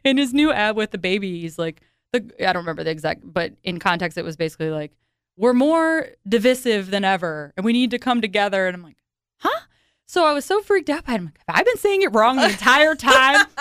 [0.05, 1.81] In his new ad with the baby, he's like,
[2.15, 4.93] the, I don't remember the exact, but in context, it was basically like,
[5.37, 8.67] we're more divisive than ever and we need to come together.
[8.67, 8.99] And I'm like,
[9.39, 9.61] huh?
[10.07, 11.17] So I was so freaked out by it.
[11.17, 13.47] I'm like, "I've I been saying it wrong the entire time?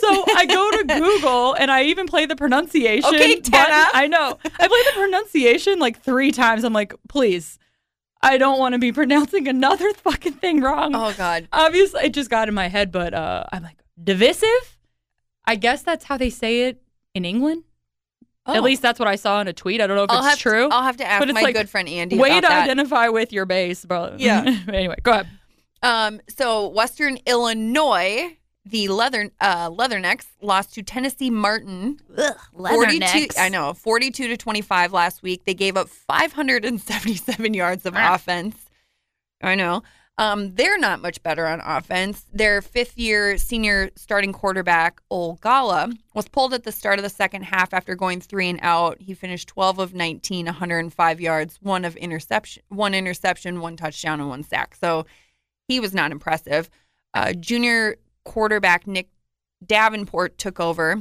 [0.00, 3.14] so I go to Google and I even play the pronunciation.
[3.14, 3.40] Okay.
[3.40, 3.90] Tana.
[3.92, 4.38] I know.
[4.44, 6.64] I played the pronunciation like three times.
[6.64, 7.58] I'm like, please,
[8.22, 10.94] I don't want to be pronouncing another fucking thing wrong.
[10.94, 11.48] Oh God.
[11.52, 14.78] Obviously, it just got in my head, but uh, I'm like, divisive?
[15.44, 16.80] I guess that's how they say it
[17.14, 17.64] in England.
[18.48, 18.54] Oh.
[18.54, 19.80] At least that's what I saw in a tweet.
[19.80, 20.68] I don't know if I'll it's true.
[20.68, 22.46] To, I'll have to ask but it's my like, good friend Andy Way about to
[22.48, 22.62] that.
[22.64, 24.14] identify with your base, bro.
[24.18, 24.42] Yeah.
[24.68, 25.28] anyway, go ahead.
[25.82, 32.00] Um, so Western Illinois, the leather uh, Leathernecks lost to Tennessee Martin.
[32.16, 35.44] Ugh, 42, I know, 42 to 25 last week.
[35.44, 38.14] They gave up 577 yards of Ah.
[38.14, 38.56] offense.
[39.42, 39.82] I know.
[40.18, 42.26] Um, they're not much better on offense.
[42.32, 47.44] Their fifth year senior starting quarterback, Olgala, was pulled at the start of the second
[47.44, 49.00] half after going three and out.
[49.00, 54.28] He finished 12 of 19, 105 yards, one of interception, one interception, one touchdown, and
[54.28, 54.74] one sack.
[54.74, 55.06] So
[55.68, 56.68] he was not impressive.
[57.14, 59.08] Uh, junior quarterback Nick
[59.64, 61.00] Davenport took over.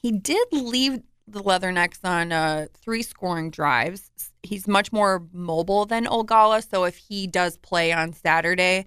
[0.00, 4.10] He did leave the Leathernecks on uh, three scoring drives.
[4.42, 8.86] He's much more mobile than Olgala, so if he does play on Saturday,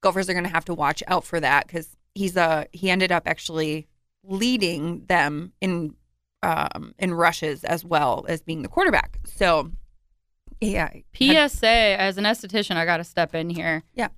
[0.00, 3.12] Gophers are going to have to watch out for that because he's uh he ended
[3.12, 3.86] up actually
[4.24, 5.94] leading them in
[6.42, 9.18] um in rushes as well as being the quarterback.
[9.24, 9.70] So
[10.60, 13.84] yeah, PSA, as an esthetician, I got to step in here.
[13.94, 14.08] Yeah.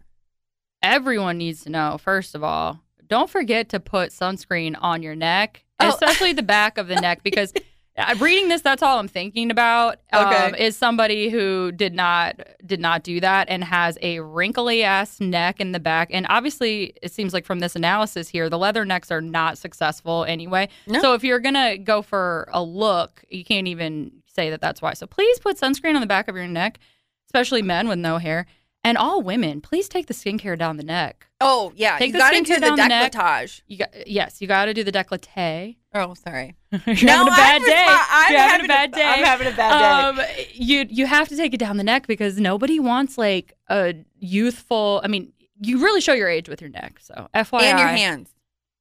[0.83, 5.65] Everyone needs to know, first of all, don't forget to put sunscreen on your neck,
[5.83, 5.89] Oh.
[5.91, 7.53] especially the back of the neck, because
[7.99, 9.99] uh, reading this, that's all I'm thinking about.
[10.13, 15.21] Um, is somebody who did not did not do that and has a wrinkly ass
[15.21, 16.09] neck in the back.
[16.13, 20.25] And obviously, it seems like from this analysis here, the leather necks are not successful
[20.25, 20.69] anyway.
[20.87, 21.01] No.
[21.01, 24.95] So if you're gonna go for a look, you can't even say that that's why.
[24.95, 26.79] So please put sunscreen on the back of your neck,
[27.27, 28.47] especially men with no hair.
[28.83, 31.27] And all women, please take the skincare down the neck.
[31.43, 33.61] Oh yeah, Take you the got to skincare do the down the decolletage.
[33.67, 35.77] You got yes, you got to do the décolleté.
[35.93, 36.55] Oh, sorry.
[36.87, 37.87] You're No, having a bad I'm day.
[37.89, 39.05] I'm You're having, having a bad day.
[39.05, 40.21] I'm having a bad Um,
[40.55, 45.01] you you have to take it down the neck because nobody wants like a youthful.
[45.05, 47.01] I mean, you really show your age with your neck.
[47.01, 48.31] So FYI, And your hands.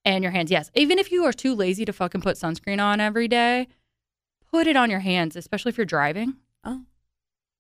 [0.06, 0.50] and your hands.
[0.50, 3.68] Yes, even if you are too lazy to fucking put sunscreen on every day,
[4.50, 6.36] put it on your hands, especially if you're driving.
[6.64, 6.84] Oh.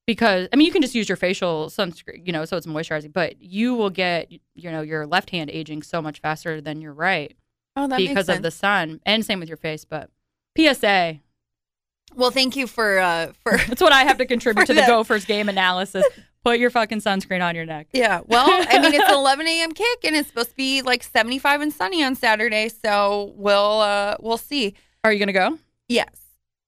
[0.09, 3.13] Because I mean, you can just use your facial sunscreen, you know, so it's moisturizing.
[3.13, 6.93] But you will get, you know, your left hand aging so much faster than your
[6.93, 7.35] right
[7.75, 9.85] Oh, that because of the sun, and same with your face.
[9.85, 10.09] But
[10.57, 11.19] PSA,
[12.15, 14.89] Well, thank you for uh for that's what I have to contribute to the that.
[14.89, 16.03] Gophers game analysis.
[16.43, 17.87] Put your fucking sunscreen on your neck.
[17.93, 18.21] yeah.
[18.25, 19.73] Well, I mean, it's an 11 a.m.
[19.73, 22.69] kick, and it's supposed to be like 75 and sunny on Saturday.
[22.69, 24.73] So we'll uh we'll see.
[25.03, 25.59] Are you gonna go?
[25.87, 26.15] Yes.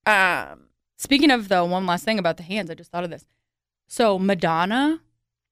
[0.05, 0.67] Um.
[1.01, 3.25] Speaking of though, one last thing about the hands, I just thought of this.
[3.87, 5.01] So Madonna,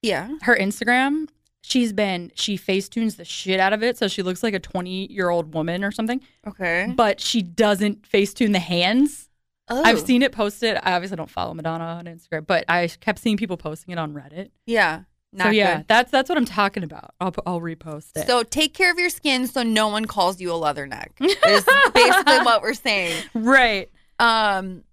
[0.04, 0.30] Yeah.
[0.44, 1.28] her Instagram,
[1.62, 5.12] she's been she facetunes the shit out of it, so she looks like a twenty
[5.12, 6.22] year old woman or something.
[6.48, 6.94] Okay.
[6.96, 9.30] But she doesn't facetune the hands.
[9.72, 9.82] Oh.
[9.84, 10.78] I've seen it posted.
[10.84, 14.14] I obviously don't follow Madonna on Instagram, but I kept seeing people posting it on
[14.14, 14.50] Reddit.
[14.66, 15.02] Yeah.
[15.32, 15.86] Not so yeah, good.
[15.88, 17.14] that's that's what I'm talking about.
[17.20, 18.26] I'll I'll repost it.
[18.28, 21.10] So take care of your skin so no one calls you a leatherneck.
[21.20, 23.24] Is basically what we're saying.
[23.36, 23.90] right.
[24.20, 24.84] Um,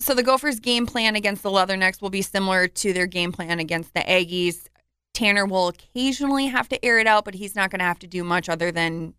[0.00, 3.60] so the Gophers' game plan against the Leathernecks will be similar to their game plan
[3.60, 4.66] against the Aggies.
[5.12, 8.06] Tanner will occasionally have to air it out, but he's not going to have to
[8.06, 9.14] do much other than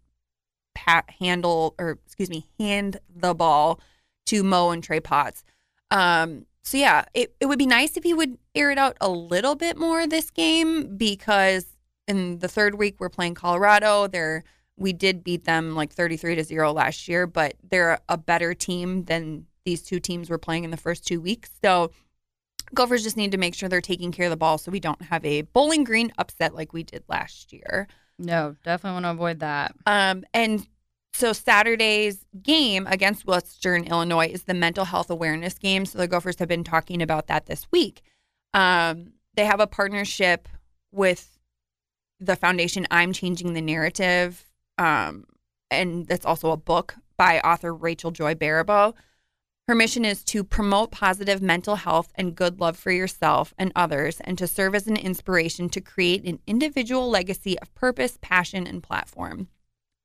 [1.19, 3.79] handle or excuse me, hand the ball
[4.25, 5.43] to Mo and Trey Potts.
[5.91, 9.09] Um, so yeah, it, it would be nice if he would air it out a
[9.09, 11.65] little bit more this game because
[12.07, 14.07] in the third week we're playing Colorado.
[14.07, 14.43] They're
[14.77, 19.03] we did beat them like 33 to 0 last year, but they're a better team
[19.03, 21.51] than these two teams were playing in the first two weeks.
[21.61, 21.91] So
[22.73, 25.01] Gophers just need to make sure they're taking care of the ball so we don't
[25.03, 27.87] have a bowling green upset like we did last year.
[28.17, 29.73] No, definitely want to avoid that.
[29.85, 30.67] Um, and
[31.13, 35.85] so Saturday's game against Western Illinois is the mental health awareness game.
[35.85, 38.01] So the Gophers have been talking about that this week.
[38.53, 40.47] Um, they have a partnership
[40.91, 41.37] with
[42.19, 44.45] the foundation I'm Changing the Narrative.
[44.77, 45.25] Um,
[45.69, 48.93] and that's also a book by author Rachel Joy Baribeau.
[49.67, 54.19] Her mission is to promote positive mental health and good love for yourself and others,
[54.21, 58.83] and to serve as an inspiration to create an individual legacy of purpose, passion, and
[58.83, 59.47] platform.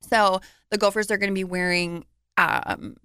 [0.02, 0.40] So
[0.70, 2.04] the Gophers are going to be wearing
[2.36, 2.96] um,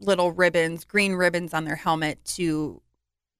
[0.00, 2.82] little ribbons, green ribbons on their helmet to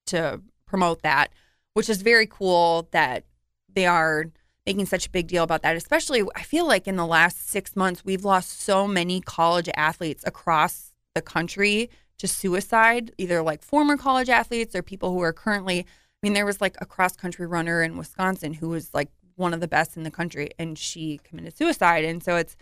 [0.07, 1.31] to promote that,
[1.73, 3.25] which is very cool that
[3.71, 4.25] they are
[4.65, 5.75] making such a big deal about that.
[5.75, 10.23] Especially, I feel like in the last six months, we've lost so many college athletes
[10.25, 15.79] across the country to suicide, either like former college athletes or people who are currently.
[15.79, 15.85] I
[16.21, 19.59] mean, there was like a cross country runner in Wisconsin who was like one of
[19.59, 22.05] the best in the country, and she committed suicide.
[22.05, 22.55] And so it's,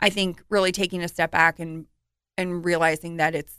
[0.00, 1.86] I think, really taking a step back and
[2.36, 3.54] and realizing that it's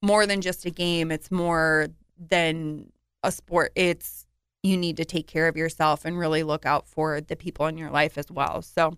[0.00, 1.12] more than just a game.
[1.12, 1.88] It's more
[2.18, 2.92] than
[3.22, 3.72] a sport.
[3.74, 4.26] It's
[4.62, 7.76] you need to take care of yourself and really look out for the people in
[7.76, 8.62] your life as well.
[8.62, 8.96] So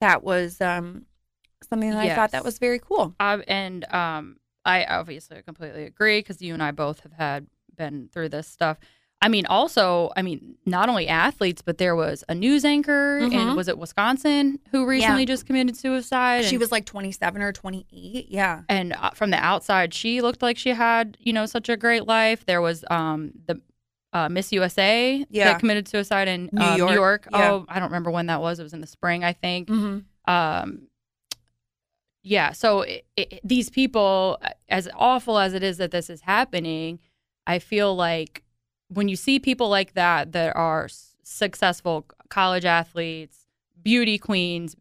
[0.00, 1.06] that was um,
[1.68, 3.14] something that I thought that was very cool.
[3.20, 7.46] Uh, and um, I obviously completely agree because you and I both have had
[7.76, 8.78] been through this stuff.
[9.24, 13.34] I mean, also, I mean, not only athletes, but there was a news anchor, Mhm.
[13.34, 16.44] and was it Wisconsin who recently just committed suicide?
[16.44, 18.26] She and, was like 27 or 28.
[18.28, 18.62] Yeah.
[18.68, 22.06] and uh, from the outside, she looked like she had, you know, such a great
[22.08, 22.44] life.
[22.46, 23.60] There was um the
[24.12, 25.44] uh, Miss USA Yeah.
[25.52, 27.28] that committed suicide in New um, York, New York.
[27.32, 27.50] yeah.
[27.52, 28.58] Oh, I don't remember when that was.
[28.58, 29.68] It was in the spring, I think.
[29.68, 30.32] Mm-hmm.
[30.32, 30.88] um
[32.22, 36.98] yeah so it, it, these people as awful as it is that this is happening
[37.46, 38.42] i feel like
[38.88, 40.88] when you see people like that that are
[41.22, 43.46] successful college athletes
[43.82, 44.76] beauty queens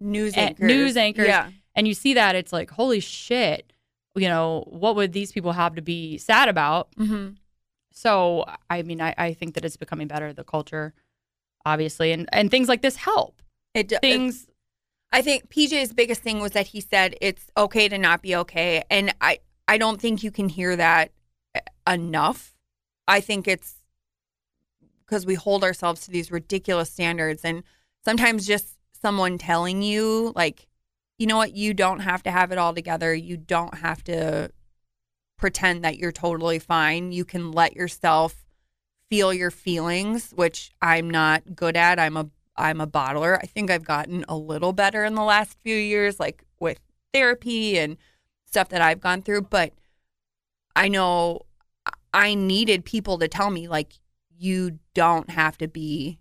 [0.00, 0.66] News Eh, anchors.
[0.66, 1.26] news anchors.
[1.28, 1.50] Yeah.
[1.74, 3.72] and you see that it's like holy shit
[4.14, 7.34] you know what would these people have to be sad about Mm-hmm.
[7.92, 10.92] so i mean i, I think that it's becoming better the culture
[11.64, 13.40] obviously and and things like this help
[13.72, 14.46] It, things
[15.14, 18.82] I think PJ's biggest thing was that he said it's okay to not be okay,
[18.90, 19.38] and I
[19.68, 21.12] I don't think you can hear that
[21.56, 22.56] e- enough.
[23.06, 23.76] I think it's
[25.06, 27.62] because we hold ourselves to these ridiculous standards, and
[28.04, 30.66] sometimes just someone telling you like,
[31.16, 33.14] you know what, you don't have to have it all together.
[33.14, 34.50] You don't have to
[35.38, 37.12] pretend that you're totally fine.
[37.12, 38.44] You can let yourself
[39.10, 42.00] feel your feelings, which I'm not good at.
[42.00, 43.38] I'm a I'm a bottler.
[43.42, 46.80] I think I've gotten a little better in the last few years, like with
[47.12, 47.96] therapy and
[48.46, 49.42] stuff that I've gone through.
[49.42, 49.72] But
[50.76, 51.42] I know
[52.12, 53.94] I needed people to tell me, like,
[54.36, 56.18] you don't have to be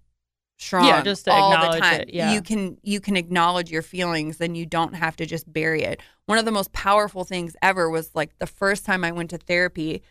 [0.57, 2.01] strong Yeah, just to all the acknowledge time.
[2.01, 2.31] it, yeah.
[2.33, 5.99] You can you can acknowledge your feelings and you don't have to just bury it.
[6.25, 9.37] One of the most powerful things ever was like the first time I went to
[9.37, 10.01] therapy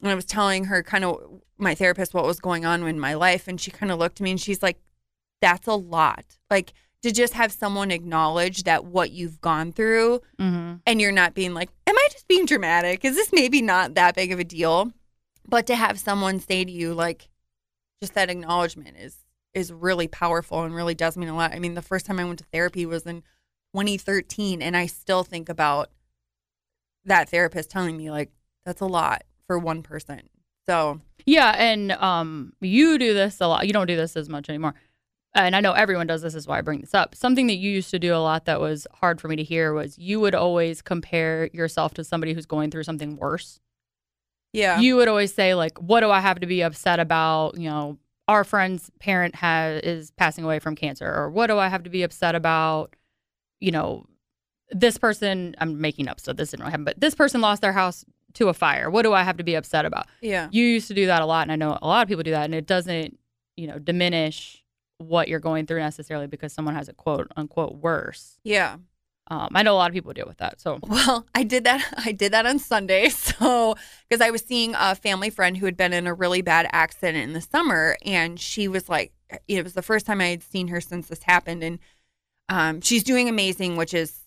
[0.00, 3.14] and I was telling her kind of my therapist what was going on in my
[3.14, 4.78] life and she kind of looked at me and she's like
[5.40, 6.24] that's a lot.
[6.50, 6.72] Like
[7.02, 10.80] to just have someone acknowledge that what you've gone through mhm.
[10.86, 13.04] and you're not being like, Am I just being dramatic?
[13.04, 14.92] Is this maybe not that big of a deal?
[15.48, 17.28] But to have someone say to you, like,
[18.00, 19.16] just that acknowledgement is
[19.52, 21.52] is really powerful and really does mean a lot.
[21.52, 23.22] I mean, the first time I went to therapy was in
[23.74, 25.90] 2013, and I still think about
[27.04, 28.30] that therapist telling me, like,
[28.64, 30.28] that's a lot for one person.
[30.68, 33.66] So, Yeah, and um, you do this a lot.
[33.66, 34.74] You don't do this as much anymore.
[35.34, 37.14] And I know everyone does this, is why I bring this up.
[37.14, 39.72] Something that you used to do a lot that was hard for me to hear
[39.72, 43.60] was you would always compare yourself to somebody who's going through something worse.
[44.52, 44.80] yeah.
[44.80, 47.56] You would always say, like, what do I have to be upset about?
[47.56, 51.68] You know, our friend's parent has is passing away from cancer, or what do I
[51.68, 52.96] have to be upset about?
[53.60, 54.06] You know,
[54.70, 57.72] this person, I'm making up, so this didn't really happen, but this person lost their
[57.72, 58.04] house
[58.34, 58.90] to a fire.
[58.90, 60.06] What do I have to be upset about?
[60.20, 60.48] yeah.
[60.50, 62.30] you used to do that a lot and i know a lot of people do
[62.30, 63.18] that and it doesn't
[63.56, 64.62] you know diminish
[65.00, 68.76] what you're going through necessarily because someone has it quote unquote worse Yeah.
[69.28, 71.82] um, i know a lot of people deal with that so Well, I did that.
[71.96, 73.08] I did that on Sunday.
[73.40, 73.76] So,
[74.08, 77.24] because I was seeing a family friend who had been in a really bad accident
[77.24, 79.12] in the summer, and she was like,
[79.48, 81.78] it was the first time I had seen her since this happened, and
[82.48, 84.19] um, she's doing amazing, which is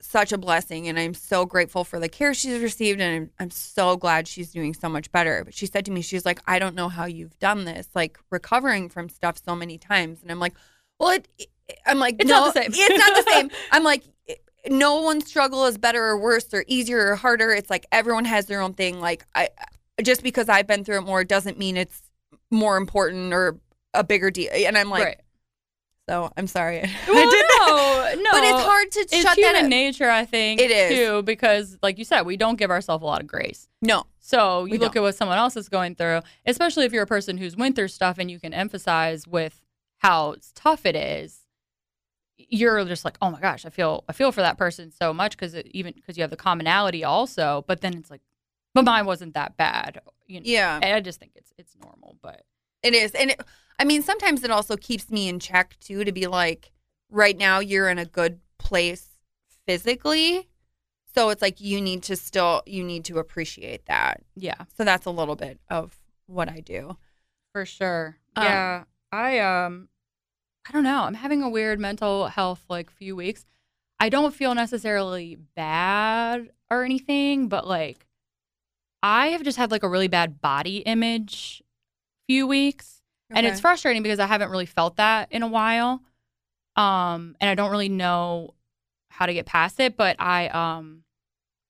[0.00, 3.50] such a blessing, and I'm so grateful for the care she's received, and I'm, I'm
[3.50, 5.42] so glad she's doing so much better.
[5.44, 8.18] But she said to me, she's like, I don't know how you've done this, like
[8.30, 10.54] recovering from stuff so many times, and I'm like,
[10.98, 11.28] well, it.
[11.38, 11.48] it-
[11.84, 12.70] I'm like, It's no, not the same.
[12.72, 13.50] it's not the same.
[13.72, 14.04] I'm like,
[14.68, 17.50] no one's struggle is better or worse or easier or harder.
[17.50, 19.00] It's like everyone has their own thing.
[19.00, 19.48] Like I,
[20.00, 22.02] just because I've been through it more doesn't mean it's
[22.52, 23.58] more important or
[23.94, 24.48] a bigger deal.
[24.52, 25.20] And I'm like, right
[26.08, 26.80] so I'm sorry.
[26.84, 28.14] I well, did that.
[28.16, 30.90] no no But it's hard to it's shut that in nature i think It is.
[30.96, 34.04] too because like you said we don't give ourselves a lot of grace No.
[34.20, 34.98] so you look don't.
[34.98, 37.88] at what someone else is going through especially if you're a person who's went through
[37.88, 39.62] stuff and you can emphasize with
[39.98, 41.40] how tough it is
[42.36, 45.32] you're just like oh my gosh i feel i feel for that person so much
[45.36, 48.20] because even because you have the commonality also but then it's like
[48.74, 50.78] but mine wasn't that bad you know Yeah.
[50.82, 52.42] and i just think it's it's normal but
[52.86, 53.12] It is.
[53.12, 53.40] And it,
[53.78, 56.70] I mean, sometimes it also keeps me in check too to be like,
[57.10, 59.18] right now you're in a good place
[59.66, 60.48] physically.
[61.14, 64.22] So it's like you need to still, you need to appreciate that.
[64.34, 66.96] yeah So that's a little bit of what I do.
[67.52, 69.88] for sure Um, yeah I um
[70.68, 71.02] I don't know.
[71.04, 73.44] I'm having a weird mental health like few weeks.
[74.00, 78.06] I don't feel necessarily bad or anything, but like
[79.02, 81.62] I have just had like a really bad body image
[82.26, 83.02] few weeks.
[83.30, 86.02] And it's frustrating because I haven't really felt that in a while.
[86.76, 88.54] Um and I don't really know
[89.10, 91.02] how to get past it, but I um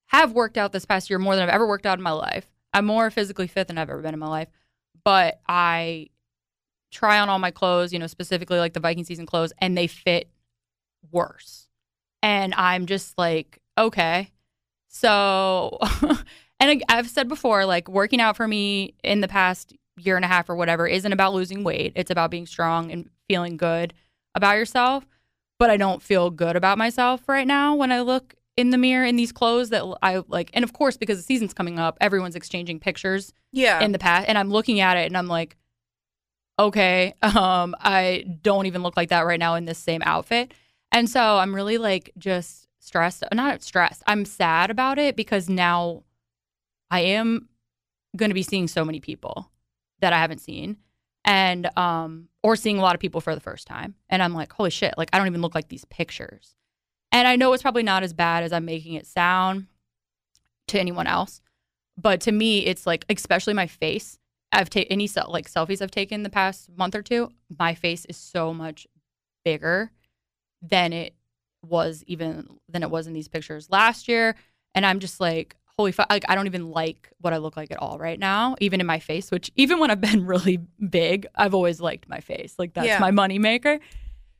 [0.08, 2.46] have worked out this past year more than I've ever worked out in my life.
[2.72, 4.48] I'm more physically fit than I've ever been in my life.
[5.04, 6.10] But I
[6.92, 9.86] try on all my clothes, you know, specifically like the Viking season clothes, and they
[9.86, 10.28] fit
[11.10, 11.68] worse.
[12.22, 14.30] And I'm just like, okay.
[14.88, 15.78] So,
[16.60, 20.24] and I- I've said before, like working out for me in the past year and
[20.24, 21.92] a half or whatever isn't about losing weight.
[21.96, 23.94] It's about being strong and feeling good
[24.34, 25.06] about yourself.
[25.58, 29.04] But I don't feel good about myself right now when I look in the mirror
[29.06, 30.50] in these clothes that I like.
[30.52, 33.80] And of course, because the season's coming up, everyone's exchanging pictures Yeah.
[33.82, 35.56] in the past and I'm looking at it and I'm like
[36.58, 40.52] okay um I don't even look like that right now in this same outfit
[40.92, 46.04] and so I'm really like just stressed not stressed I'm sad about it because now
[46.90, 47.48] I am
[48.16, 49.50] going to be seeing so many people
[50.00, 50.76] that I haven't seen
[51.24, 53.94] and um or seeing a lot of people for the first time.
[54.08, 56.54] And I'm like holy shit like I don't even look like these pictures.
[57.12, 59.66] And I know it's probably not as bad as I'm making it sound
[60.68, 61.40] to anyone else
[61.96, 64.18] but to me it's like especially my face.
[64.52, 68.04] I've taken any sel- like selfies i've taken the past month or two my face
[68.06, 68.86] is so much
[69.44, 69.90] bigger
[70.62, 71.14] than it
[71.62, 74.36] was even than it was in these pictures last year.
[74.74, 77.70] And i'm just like holy fuck like i don't even like what i look like
[77.70, 80.58] at all right now even in my face which even when i've been really
[80.90, 82.98] big i've always liked my face like that's Yeah.
[82.98, 83.78] my money maker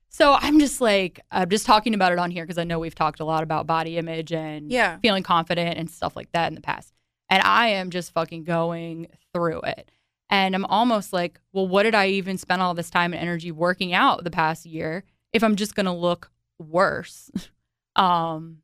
[0.09, 2.95] so i'm just like i'm just talking about it on here because i know we've
[2.95, 4.99] talked a lot about body image and Yeah.
[5.01, 6.93] feeling confident and stuff like that in the past
[7.29, 9.91] and I am just fucking going through it.
[10.31, 13.51] And I'm almost like, well, what did I even spend all this time and energy
[13.51, 16.31] working out the past year if I'm just going to look
[16.61, 17.29] worse?
[17.97, 18.59] um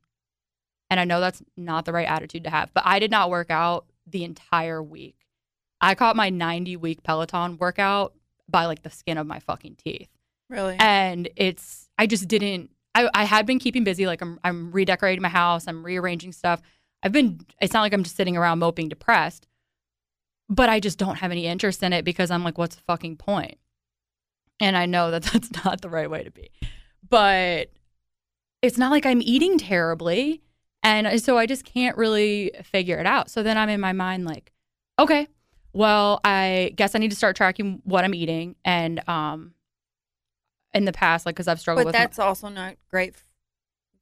[0.89, 3.49] and I know that's not the right attitude to have, but I did not work
[3.49, 5.15] out the entire week.
[5.81, 8.13] I caught my 90 week Peloton workout
[8.49, 10.09] by like the skin of my fucking teeth
[10.49, 10.75] really.
[10.79, 15.21] and it's I just didn't I, I had been keeping busy like I'm I'm redecorating
[15.21, 16.61] my house I'm rearranging stuff
[17.01, 19.47] I've been it's not like I'm just sitting around moping depressed
[20.49, 23.17] but I just don't have any interest in it because I'm like what's the fucking
[23.17, 23.47] point?
[23.47, 23.57] point
[24.59, 26.49] and I know that that's not the right way to be
[27.07, 27.71] but
[28.61, 30.41] it's not like I'm eating terribly
[30.83, 34.25] and so I just can't really figure it out so then I'm in my mind
[34.25, 34.51] like
[34.99, 35.27] okay
[35.71, 39.53] well I guess I need to start tracking what I'm eating and um
[40.73, 41.93] in the past, like because I've struggled but with.
[41.93, 43.15] my- that's also not great.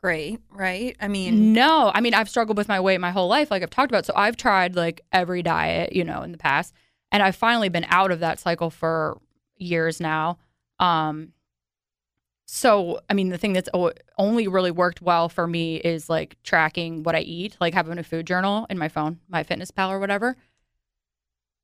[0.02, 0.96] Great, right?
[1.00, 3.70] I mean, no, I mean I've struggled with my weight my whole life, like I've
[3.70, 4.06] talked about.
[4.06, 6.74] So I've tried like every diet, you know, in the past,
[7.12, 9.20] and I've finally been out of that cycle for
[9.58, 10.40] years now.
[10.80, 11.34] Um,
[12.54, 13.70] so I mean, the thing that's
[14.18, 18.04] only really worked well for me is like tracking what I eat, like having a
[18.04, 20.36] food journal in my phone, my Fitness Pal or whatever.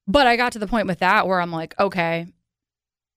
[0.08, 2.28] But I got to the point with that where I'm like, okay,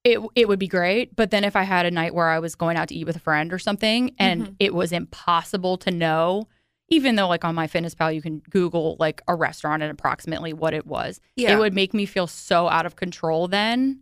[0.03, 2.57] it it would be great, but then if I had a night where I was
[2.57, 4.57] going out to eat with a friend or something and Mhm.
[4.59, 6.49] it was impossible to know,
[6.89, 10.53] even though like on my Fitness Pal you can Google like a restaurant and approximately
[10.53, 11.53] what it was, yeah.
[11.53, 14.01] it would make me feel so out of control then.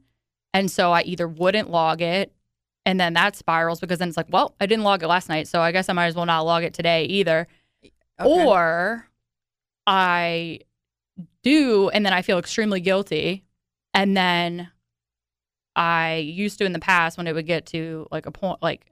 [0.54, 2.32] And so I either wouldn't log it
[2.88, 5.46] and then that spirals because then it's like, well, I didn't log it last night,
[5.46, 7.46] so I guess I might as well not log it today either.
[8.18, 8.46] Okay.
[8.46, 9.06] Or
[9.86, 10.60] I
[11.42, 13.44] do and then I feel extremely guilty
[13.92, 14.70] and then
[15.76, 18.86] I used to in the past when it would get to like a point like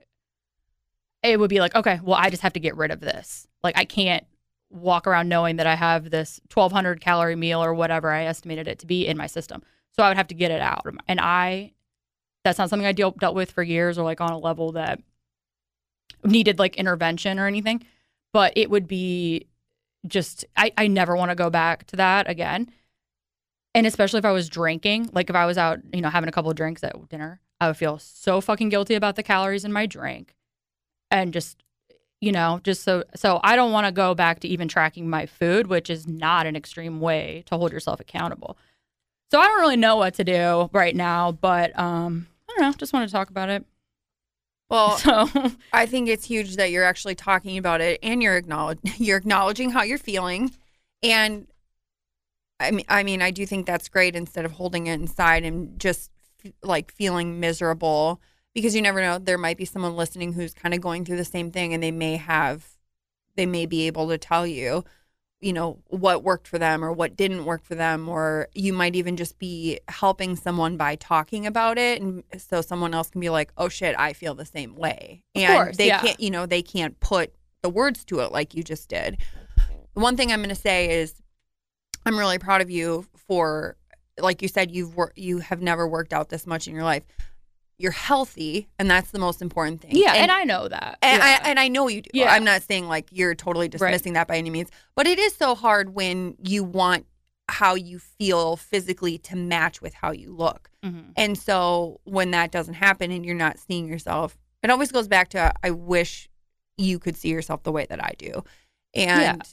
[1.23, 3.47] it would be like, okay, well, I just have to get rid of this.
[3.63, 4.27] Like I can't
[4.69, 8.77] walk around knowing that I have this 1200 calorie meal or whatever I estimated it
[8.79, 9.63] to be in my system.
[9.93, 10.85] So I would have to get it out.
[11.07, 11.73] And I
[12.47, 15.01] that's not something I deal, dealt with for years or like on a level that
[16.23, 17.83] needed like intervention or anything,
[18.31, 19.47] but it would be
[20.07, 22.71] just I, I never want to go back to that again.
[23.75, 26.31] And especially if I was drinking, like if I was out, you know, having a
[26.31, 29.73] couple of drinks at dinner, I would feel so fucking guilty about the calories in
[29.73, 30.33] my drink.
[31.11, 31.63] And just,
[32.21, 35.25] you know, just so so I don't want to go back to even tracking my
[35.25, 38.57] food, which is not an extreme way to hold yourself accountable.
[39.31, 42.73] So I don't really know what to do right now, but um I don't know,
[42.77, 43.65] just want to talk about it.
[44.69, 45.29] well, So
[45.73, 49.71] I think it's huge that you're actually talking about it and you're acknowledge you're acknowledging
[49.71, 50.51] how you're feeling,
[51.03, 51.47] and
[52.59, 55.79] I mean, I mean, I do think that's great instead of holding it inside and
[55.79, 56.09] just
[56.43, 58.19] f- like feeling miserable
[58.55, 59.19] because you never know.
[59.19, 61.91] There might be someone listening who's kind of going through the same thing, and they
[61.91, 62.65] may have,
[63.35, 64.83] they may be able to tell you
[65.39, 68.09] you know, what worked for them or what didn't work for them.
[68.09, 72.01] Or you might even just be helping someone by talking about it.
[72.01, 75.23] And so someone else can be like, oh shit, I feel the same way.
[75.35, 76.01] And course, they yeah.
[76.01, 79.17] can't, you know, they can't put the words to it like you just did.
[79.93, 81.21] The one thing I'm going to say is
[82.05, 83.75] I'm really proud of you for,
[84.19, 87.03] like you said, you've wor- you have never worked out this much in your life.
[87.79, 89.91] You're healthy, and that's the most important thing.
[89.93, 90.97] Yeah, and, I know that.
[91.03, 91.39] and yeah.
[91.43, 92.09] I and I know you do.
[92.13, 92.31] Yeah.
[92.31, 95.53] I'm not saying like you're totally dismissing that by any means, but it is so
[95.53, 97.05] hard when you want
[97.49, 100.69] how you feel physically to match with how you look.
[100.83, 101.13] Mhm.
[101.15, 105.29] And so when that doesn't happen and you're not seeing yourself, it always goes back
[105.29, 106.29] to I wish
[106.77, 108.43] you could see yourself the way that I do.
[108.93, 109.43] And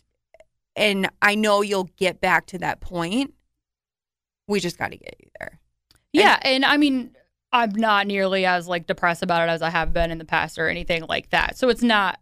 [0.76, 3.34] and I know you'll get back to that point.
[4.48, 5.60] We just got to get you there.
[6.12, 7.14] Yeah, and I mean,
[7.54, 10.58] I'm not nearly as like depressed about it as I have been in the past
[10.58, 11.56] or anything like that.
[11.56, 12.18] So it's not.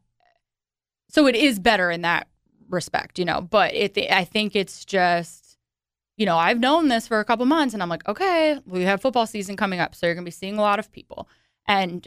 [1.08, 2.28] So it is better in that
[2.68, 3.40] respect, you know.
[3.40, 5.56] But it, I think it's just,
[6.18, 9.00] you know, I've known this for a couple months, and I'm like, okay, we have
[9.00, 11.28] football season coming up, so you're gonna be seeing a lot of people,
[11.66, 12.06] and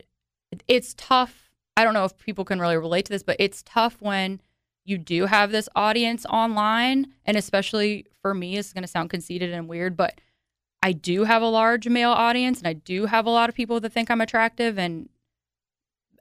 [0.67, 1.49] it's tough.
[1.75, 4.39] I don't know if people can really relate to this, but it's tough when
[4.85, 9.67] you do have this audience online, and especially for me, it's gonna sound conceited and
[9.67, 10.21] weird, but
[10.85, 13.79] I do have a large male audience and I do have a lot of people
[13.79, 15.09] that think I'm attractive and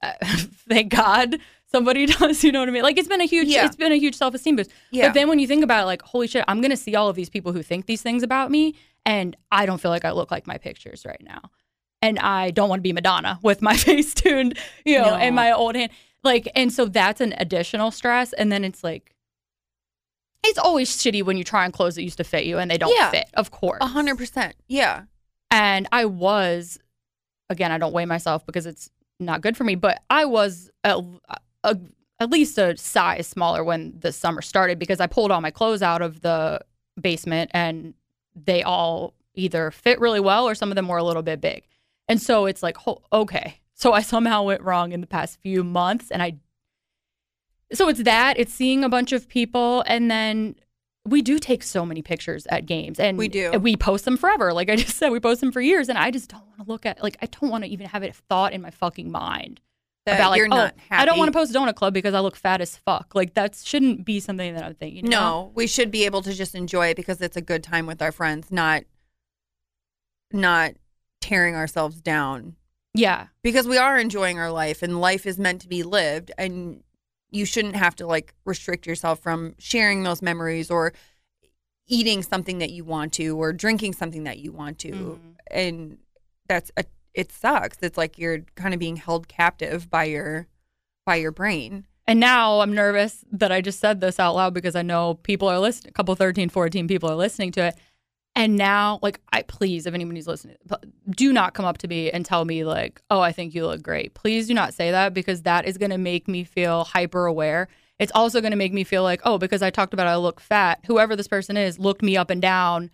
[0.02, 0.12] uh,
[0.68, 1.36] thank God
[1.70, 2.82] somebody does, you know what I mean?
[2.82, 3.66] Like it's been a huge Yeah.
[3.66, 4.70] it's been a huge self-esteem boost.
[4.90, 5.08] Yeah.
[5.08, 7.08] But then when you think about it like holy shit, I'm going to see all
[7.08, 10.12] of these people who think these things about me and I don't feel like I
[10.12, 11.42] look like my pictures right now.
[12.00, 15.16] And I don't want to be Madonna with my face tuned, you know, No.
[15.16, 15.90] and my old hand.
[16.22, 19.13] Like and so that's an additional stress and then it's like
[20.44, 22.78] it's always shitty when you try on clothes that used to fit you and they
[22.78, 23.10] don't Yeah.
[23.10, 23.78] fit, of course.
[23.80, 24.54] A hundred percent.
[24.68, 25.04] Yeah.
[25.50, 26.78] And I was,
[27.50, 28.90] again, I don't weigh myself because it's
[29.20, 31.02] not good for me, but I was a,
[31.62, 31.78] a,
[32.20, 35.82] at least a size smaller when the summer started because I pulled all my clothes
[35.82, 36.60] out of the
[37.00, 37.94] basement and
[38.34, 41.64] they all either fit really well or some of them were a little bit big.
[42.08, 43.60] And so it's like, ho- okay.
[43.74, 46.36] So I somehow went wrong in the past few months and I
[47.72, 50.54] so it's that it's seeing a bunch of people and then
[51.06, 53.52] we do take so many pictures at games and We do.
[53.58, 56.10] we post them forever like i just said we post them for years and i
[56.10, 58.52] just don't want to look at like i don't want to even have it thought
[58.52, 59.60] in my fucking mind
[60.06, 61.02] That about like you're oh not happy.
[61.02, 63.54] i don't want to post donut club because i look fat as fuck like that
[63.56, 65.20] shouldn't be something that i'm thinking you know?
[65.20, 68.00] No, we should be able to just enjoy it because it's a good time with
[68.02, 68.84] our friends, not
[70.32, 70.72] not
[71.20, 72.56] tearing ourselves down.
[72.94, 76.82] yeah Because we are enjoying our life and life is meant to be lived and
[77.34, 80.92] you shouldn't have to like restrict yourself from sharing those memories or
[81.88, 84.92] eating something that you want to or drinking something that you want to.
[84.92, 85.18] Mhm.
[85.50, 85.98] And
[86.48, 87.78] that's a it sucks.
[87.80, 90.46] It's like you're kind of being held captive by your
[91.06, 91.86] by your brain.
[92.06, 95.48] and now i'm nervous that i just said this out loud because i know people
[95.48, 97.74] are listening a couple 13 14 people are listening to it
[98.36, 100.56] and now like i please if anybody's listening
[101.10, 103.82] do not come up to me and tell me like oh i think you look
[103.82, 107.26] great please do not say that because that is going to make me feel hyper
[107.26, 107.68] aware
[107.98, 110.40] it's also going to make me feel like oh because i talked about i look
[110.40, 112.90] fat whoever this person is looked me up and down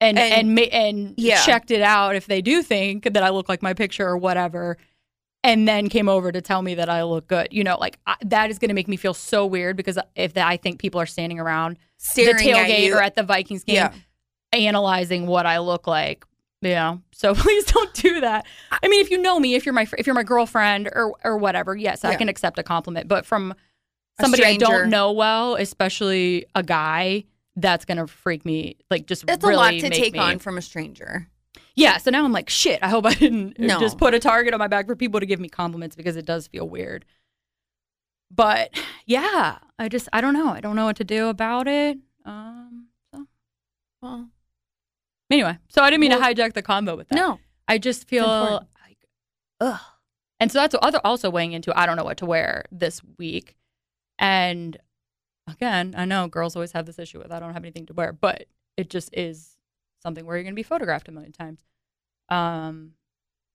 [0.00, 1.44] and And- and and Yeah.
[1.44, 4.76] checked it out if they do think that i look like my picture or whatever
[5.44, 7.46] and then came over to tell me that I look good.
[7.52, 10.36] You know, like I, that is going to make me feel so weird because if
[10.36, 13.92] I think people are standing around Staring the tailgate or at the Vikings game Yeah.
[14.52, 16.24] Analyzing what I look like.
[16.60, 16.96] Yeah.
[17.12, 18.44] so please don't do that.
[18.70, 21.38] I mean, if you know me, if you're my if you're my girlfriend or or
[21.38, 23.06] whatever, yes, I can accept a compliment.
[23.08, 23.54] But from
[24.20, 27.24] somebody I don't know well, especially a guy,
[27.56, 28.76] that's gonna freak me.
[28.90, 31.28] Like just That's really a lot to take me- on from a stranger.
[31.76, 33.78] yeah, so now I'm like, shit, I hope I didn't No.
[33.78, 36.26] just put a target on my back for people to give me compliments because it
[36.26, 37.04] does feel weird.
[38.34, 38.70] But
[39.06, 40.48] yeah, I just I don't know.
[40.48, 41.98] I don't know what to do about it.
[42.24, 43.26] Um so
[44.02, 44.28] Well,
[45.30, 47.16] anyway, so I didn't mean Well, to hijack the combo with that.
[47.16, 47.38] no.
[47.66, 48.98] I just feel like
[49.60, 49.80] ugh.
[50.40, 53.56] And so that's other also weighing into I don't know what to wear this week.
[54.18, 54.76] And
[55.46, 58.12] again, I know girls always have this issue with I don't have anything to wear,
[58.12, 59.56] but it just is
[60.02, 61.60] something where you're going to be photographed a million times.
[62.28, 62.92] Um,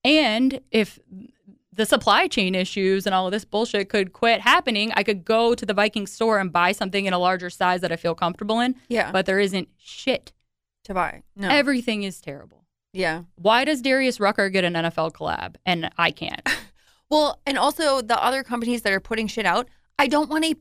[0.03, 0.99] and if
[1.71, 5.55] the supply chain issues and all of this bullshit could quit happening, I could go
[5.55, 8.59] to the Viking store and buy something in a larger size that I feel comfortable
[8.59, 8.76] in.
[8.89, 9.11] Yeah.
[9.11, 10.34] But there isn't shit.
[10.86, 11.23] To buy.
[11.36, 11.49] No.
[11.49, 12.65] Everything is terrible.
[12.93, 13.23] yeah.
[13.36, 16.41] Why does Darius Rucker get an NFL collab and I can't?
[17.09, 19.67] Well, and also the other companies that are putting shit out,
[19.99, 20.55] I don't want a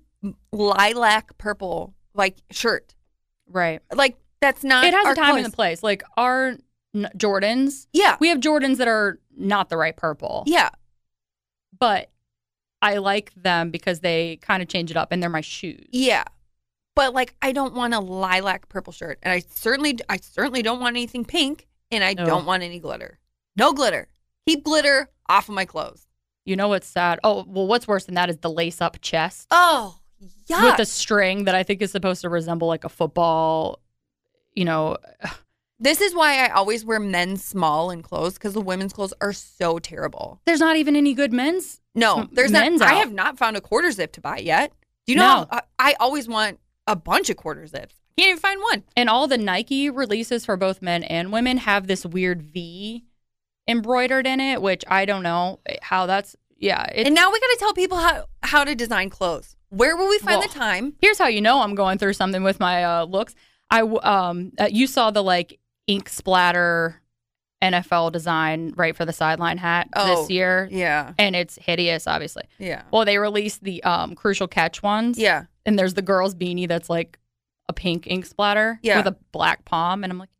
[0.52, 2.94] lilac purple like shirt.
[3.48, 3.80] right.
[3.94, 4.84] Like that's not.
[4.84, 5.82] It has a time and a place.
[5.82, 6.56] Like our
[6.94, 8.18] n- Jordans, Yeah.
[8.20, 10.42] we have Jordans that are not the right purple.
[10.46, 10.68] Yeah.
[11.78, 12.10] but
[12.82, 15.86] I like them because they kind of change it up and they're my shoes.
[15.90, 16.24] Yeah.
[16.94, 20.80] But like I don't want a lilac purple shirt, and I certainly I certainly don't
[20.80, 22.24] want anything pink, and I No.
[22.24, 23.18] don't want any glitter.
[23.56, 24.08] No glitter.
[24.46, 26.06] Keep glitter off of my clothes.
[26.44, 27.20] You know what's sad?
[27.22, 29.98] Oh, well, what's worse than that is the lace up chest Oh,
[30.48, 30.64] yeah.
[30.64, 33.78] with the string that I think is supposed to resemble like a football.
[34.54, 34.96] You know,
[35.78, 39.32] This is why I always wear men's small in clothes because the women's clothes are
[39.32, 40.40] so terrible.
[40.44, 41.80] there's not even any good men's.
[41.96, 42.60] No, there's not.
[42.60, 44.72] men's I have not found a quarter zip to buy yet.
[45.06, 45.40] Do you know?
[45.40, 45.46] No.
[45.50, 47.96] how- I, I always want a bunch of quarter zips.
[48.18, 48.82] Can't even find one.
[48.96, 53.04] And all the Nike releases for both men and women have this weird V
[53.68, 56.36] embroidered in it, which I don't know how that's.
[56.58, 59.56] Yeah, and now we got to tell people how how to design clothes.
[59.70, 60.94] Where will we find Well, the time?
[61.00, 63.34] here's how you know I'm going through something with my uh, looks.
[63.70, 65.58] I um uh, you saw the like
[65.88, 67.01] ink splatter
[67.62, 72.42] NFL design right for the sideline hat Oh, this year, Yeah, and it's hideous, obviously.
[72.58, 75.44] yeah, Well, they released the um crucial catch ones, yeah.
[75.64, 77.18] and there's the girl's beanie that's like
[77.68, 78.98] a pink ink splatter Yeah.
[78.98, 80.30] with a black palm, and I'm like,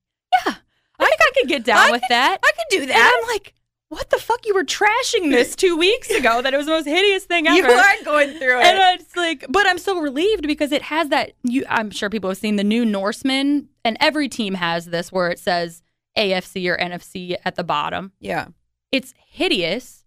[0.46, 0.54] yeah,
[0.98, 2.38] I think I could get down I with could- that.
[2.44, 3.20] I could do And that.
[3.22, 3.54] I'm like,
[3.88, 4.46] what the fuck?
[4.46, 7.56] You were trashing this two weeks ago that it was the most hideous thing ever.
[7.58, 8.64] you are going through it.
[8.64, 11.32] And it's like, but I'm so relieved because it has that.
[11.42, 15.28] You, I'm sure people have seen the new Norseman, and every team has this where
[15.30, 15.82] it says
[16.16, 18.12] AFC or NFC at the bottom.
[18.20, 18.48] yeah,
[18.90, 20.04] It's hideous.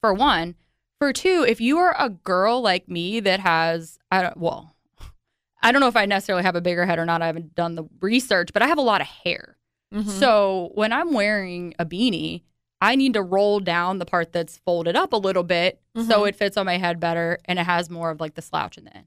[0.00, 0.54] For one,
[0.98, 4.74] for two, if you are a girl like me that has, I don't, well,
[5.62, 7.22] I don't know if I necessarily have a bigger head or not.
[7.22, 9.56] I haven't done the research, but I have a lot of hair.
[9.94, 10.08] Mhm.
[10.08, 12.42] So when I'm wearing a beanie,
[12.80, 16.28] I need to roll down the part that's folded up a little bit so Mhm.
[16.28, 18.84] it fits on my head better and it has more of like the slouch in
[18.84, 19.06] the end.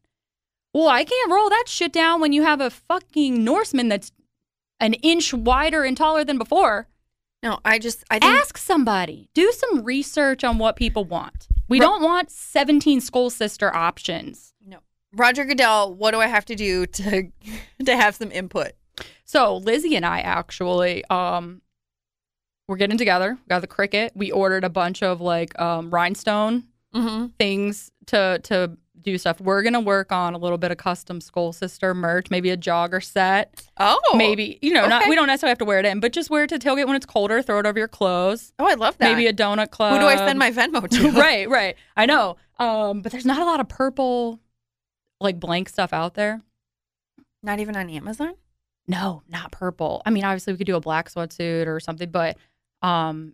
[0.74, 4.12] Well, I can't roll that shit down when you have a fucking Norseman that's
[4.80, 6.88] an inch wider and taller than before.
[7.44, 9.30] no, I just I think Ask somebody.
[9.34, 11.48] Do some research on what people want.
[11.68, 14.54] We Ro- don't want 17 school Sister options.
[14.66, 14.78] no.
[15.14, 17.28] Roger Goodell, what do I have to do to
[17.86, 18.72] to have some input?
[19.26, 21.62] So Lizzie and I actually, um,
[22.68, 23.36] we're getting together.
[23.40, 24.12] We got the Cricut.
[24.16, 26.64] We ordered a bunch of like um, rhinestone
[26.96, 27.28] Mm-hmm.
[27.38, 29.40] things to to do stuff.
[29.40, 33.04] We're gonna work on a little bit of custom Skull Sister merch, maybe a jogger
[33.04, 36.14] set, Oh, maybe you know, not we don't necessarily have to wear it in, but
[36.14, 37.42] just wear it to tailgate when it's colder.
[37.42, 38.54] Throw it over your clothes.
[38.60, 39.12] Oh, I love that.
[39.12, 39.94] Maybe a donut club.
[39.94, 41.12] Who do I send my Venmo to?
[41.12, 41.76] right, right.
[41.96, 42.38] I know.
[42.58, 44.40] Um, but there's not a lot of purple,
[45.22, 46.42] like blank stuff out there.
[47.42, 48.34] Not even on Amazon.
[48.88, 50.02] No, not purple.
[50.06, 52.38] I mean, obviously we could do a black sweatsuit or something, but
[52.82, 53.34] um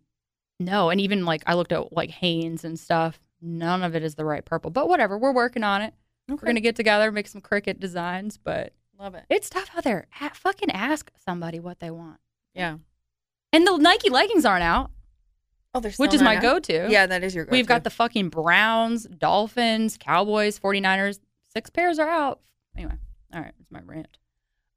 [0.59, 3.19] no, and even like I looked at like Hanes and stuff.
[3.45, 4.71] None of it is the right purple.
[4.71, 5.93] But whatever, we're working on it.
[6.27, 9.25] We're gonna get together, make some Cricut designs, but love it.
[9.29, 10.07] it's tough out there.
[10.19, 12.17] A- fucking ask somebody what they want.
[12.55, 12.77] Yeah.
[13.53, 14.89] And the Nike leggings aren't out,
[15.75, 16.87] Oh, there's which is my go-to.
[16.89, 17.43] Yeah, that is your.
[17.45, 17.51] Go-to.
[17.51, 21.19] We've got the fucking Browns, Dolphins, Cowboys, 49ers.
[21.53, 22.39] Six pairs are out.
[22.77, 22.93] Anyway,
[23.33, 24.17] all right, it's my rant.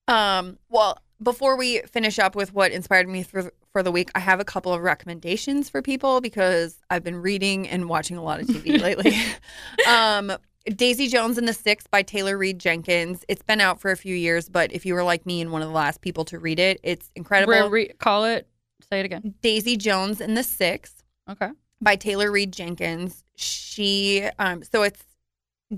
[0.08, 4.18] Um, well, before we finish up with what inspired me for, for the week, I
[4.18, 8.40] have a couple of recommendations for people because I've been reading and watching a lot
[8.40, 9.14] of TV lately.
[9.88, 10.32] um,
[10.64, 13.24] Daisy Jones and the Six by Taylor Reed Jenkins.
[13.28, 15.62] It's been out for a few years, but if you were like me and one
[15.62, 17.70] of the last people to read it, it's incredible.
[17.70, 18.48] Re- re- call it.
[18.90, 19.34] Say it again.
[19.42, 20.96] Daisy Jones and the Six
[21.30, 21.50] Okay.
[21.80, 23.22] by Taylor Reed Jenkins.
[23.36, 25.04] She um so it's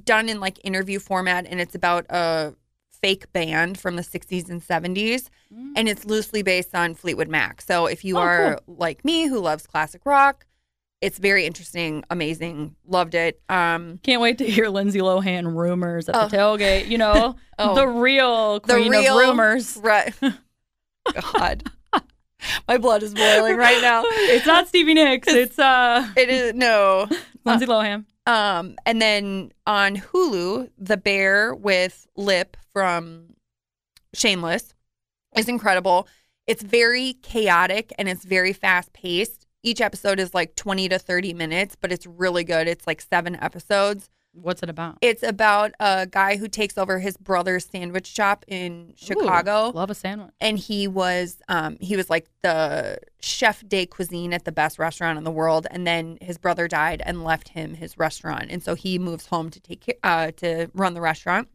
[0.05, 2.55] done in like interview format and it's about a
[3.03, 5.29] fake band from the 60s and 70s
[5.77, 7.61] and it's loosely based on Fleetwood Mac.
[7.63, 10.47] So if you Oh, are like me who loves classic rock,
[11.01, 13.41] it's very interesting, amazing, loved it.
[13.49, 16.29] Um Can't wait to hear Lindsay Lohan rumors at Oh.
[16.29, 16.89] the tailgate.
[16.89, 17.75] You know, Oh.
[17.75, 19.77] the real the queen real of rumors.
[19.83, 20.15] Right.
[21.35, 21.65] God.
[22.69, 24.03] My blood is boiling right now.
[24.07, 25.29] It's not Stevie Nicks.
[25.29, 27.09] It's uh It is no.
[27.45, 28.05] Lindsay Lohan.
[28.27, 33.35] Um, and then on Hulu, The Bear with Lip from
[34.15, 34.75] Shameless
[35.37, 36.09] is incredible.
[36.47, 39.47] It's very chaotic and it's very fast paced.
[39.63, 42.67] Each episode is like 20 to 30 minutes, but it's really good.
[42.67, 44.09] It's like seven episodes.
[44.33, 44.99] What's it about?
[45.01, 49.91] It's about a guy who takes over his brother's sandwich shop in Chicago Ooh, love
[49.91, 50.31] a sandwich.
[50.41, 55.19] and he was um he was like the chef de cuisine at the best restaurant
[55.19, 58.77] in the world and then his brother died and left him his restaurant and so
[58.77, 61.49] he moves home to take care uh to run the restaurant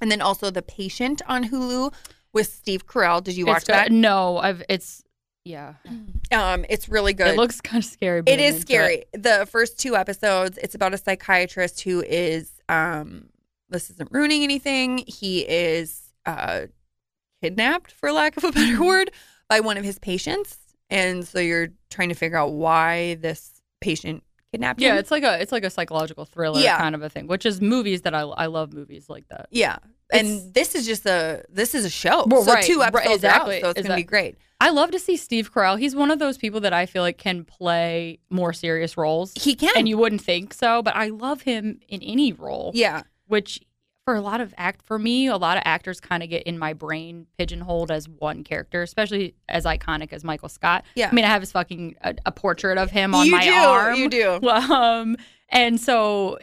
[0.00, 1.92] and then also the patient on hulu
[2.32, 4.62] with steve carell did you watch that No, I've.
[4.68, 5.02] It's
[5.44, 5.74] yeah.
[6.32, 8.22] um it's really good It looks kind of scary.
[8.22, 13.28] But it I'm scary the first two episodes it's about a psychiatrist who is um
[13.68, 16.66] this isn't ruining anything he is uh
[17.42, 19.10] kidnapped for lack of a better word
[19.48, 20.58] by one of his patients
[20.90, 25.24] and so you're trying to figure out why this patient kidnapped Yeah, him it's like
[25.24, 26.78] a it's like a psychological thriller Yeah.
[26.78, 29.48] kind of a thing, which is movies that I I love movies like that.
[29.50, 29.78] yeah
[30.12, 32.24] and this is just a this is a show.
[32.26, 34.36] Well, so right, two right, episodes exactly, out, so it's gonna be great.
[34.60, 35.78] I love to see Steve Carell.
[35.78, 39.32] He's one of those people that I feel like can play more serious roles.
[39.34, 39.70] He can.
[39.74, 42.70] and you wouldn't think so, but I love him in any role.
[42.74, 43.02] Yeah.
[43.26, 43.60] which
[44.04, 46.58] for a lot of act for me, a lot of actors kind of get in
[46.58, 50.84] my brain pigeonholed as one character, especially as iconic as Michael Scott.
[50.96, 51.08] Yeah.
[51.10, 53.52] I mean, I have his fucking a, a portrait of him on You my do,
[53.52, 53.94] arm.
[53.96, 54.40] you do.
[54.48, 55.16] Um,
[55.50, 56.38] and so,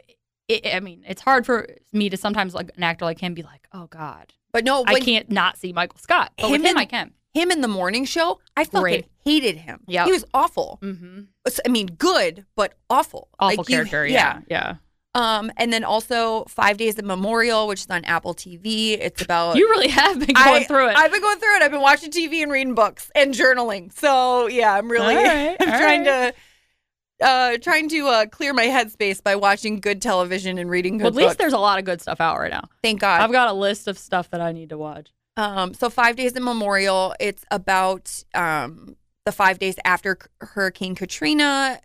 [0.47, 3.43] it, I mean, it's hard for me to sometimes like an actor like him be
[3.43, 6.31] like, oh God, But no, I can't not see Michael Scott.
[6.37, 7.11] But with Him him, and- I can.
[7.33, 9.05] him in the morning show, I fucking Great.
[9.25, 9.81] hated him.
[9.87, 10.05] Yep.
[10.05, 10.79] He was awful.
[10.81, 11.21] Mm-hmm.
[11.65, 13.27] I mean, good, but awful.
[13.39, 14.07] Awful Like, you- character.
[14.07, 14.41] yeah.
[14.49, 14.75] yeah.
[15.15, 18.91] Um, and then also Five Days of Memorial, which is on Apple TV.
[18.91, 20.95] It's about You really have been going I, through it.
[20.95, 21.61] I've been going through it.
[21.63, 23.91] I've been watching TV and reading books and journaling.
[23.91, 26.33] So yeah, I'm really All right, I'm trying to
[27.21, 31.13] uh trying to uh clear my headspace by watching good television and reading good well,
[31.13, 31.37] at least books.
[31.37, 32.69] there's a lot of good stuff out right now.
[32.83, 33.21] Thank God.
[33.21, 35.11] I've got a list of stuff that I need to watch.
[35.37, 37.15] Um, so five days in memorial.
[37.19, 38.95] It's about um,
[39.25, 41.79] the five days after Hurricane Katrina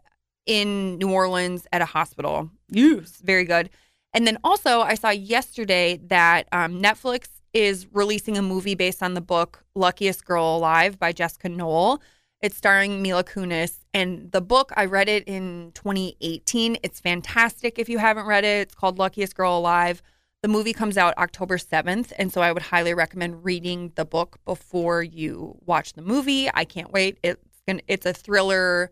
[0.47, 2.51] in New Orleans at a hospital.
[2.69, 3.71] Yes, very good.
[4.13, 9.15] And then also, I saw yesterday that um, Netflix is releasing a movie based on
[9.15, 12.01] the book "Luckiest Girl Alive" by Jessica Knoll.
[12.41, 16.77] It's starring Mila Kunis, and the book I read it in 2018.
[16.83, 17.79] It's fantastic.
[17.79, 20.03] If you haven't read it, it's called "Luckiest Girl Alive."
[20.43, 24.39] The movie comes out October 7th, and so I would highly recommend reading the book
[24.45, 26.51] before you watch the movie.
[26.53, 27.19] I can't wait.
[27.23, 28.91] It's gonna, it's a thriller,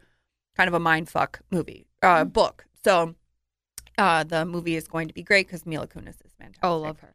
[0.57, 2.67] kind of a mind fuck movie uh, book.
[2.85, 3.15] So
[3.99, 6.65] uh, the movie is going to be great because Mila Kunis is fantastic.
[6.65, 7.15] Oh, love her.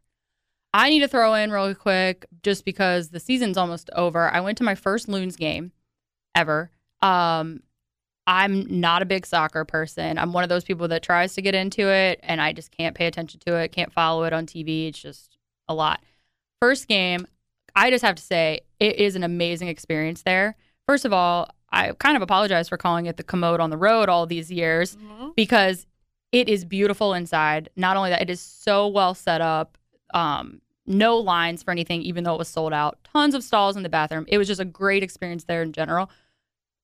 [0.74, 4.28] I need to throw in really quick just because the season's almost over.
[4.28, 5.72] I went to my first Loons game
[6.34, 6.70] ever.
[7.00, 7.62] Um,
[8.26, 10.18] I'm not a big soccer person.
[10.18, 12.94] I'm one of those people that tries to get into it and I just can't
[12.94, 14.88] pay attention to it, can't follow it on TV.
[14.88, 16.02] It's just a lot.
[16.60, 17.26] First game,
[17.74, 20.56] I just have to say it is an amazing experience there.
[20.86, 24.08] First of all, I kind of apologize for calling it the commode on the road
[24.08, 24.96] all these years
[25.36, 25.86] because
[26.32, 27.68] it is beautiful inside.
[27.76, 29.76] Not only that, it is so well set up.
[30.14, 32.98] Um, no lines for anything, even though it was sold out.
[33.12, 34.24] Tons of stalls in the bathroom.
[34.28, 36.10] It was just a great experience there in general.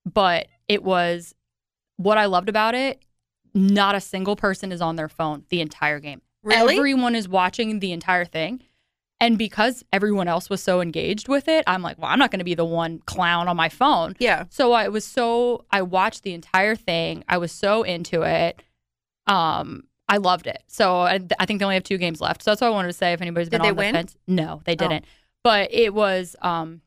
[0.05, 1.35] But it was
[1.97, 3.03] what I loved about it.
[3.55, 6.21] Not a single person is on their phone the entire game.
[6.43, 6.77] Really?
[6.77, 8.63] Everyone is watching the entire thing.
[9.25, 12.41] And because everyone else was so engaged with it, I'm like, well, I'm not going
[12.41, 14.15] to be the one clown on my phone.
[14.19, 14.45] Yeah.
[14.51, 17.25] So I was so I watched the entire thing.
[17.29, 18.63] I was so into it.
[19.27, 20.63] Um, I loved it.
[20.67, 22.43] So I, I think they only have two games left.
[22.43, 23.13] So that's what I wanted to say.
[23.15, 23.95] If anybody's been Did on the win?
[23.95, 24.77] fence, no, they Oh.
[24.77, 25.05] didn't.
[25.43, 26.83] But it was um.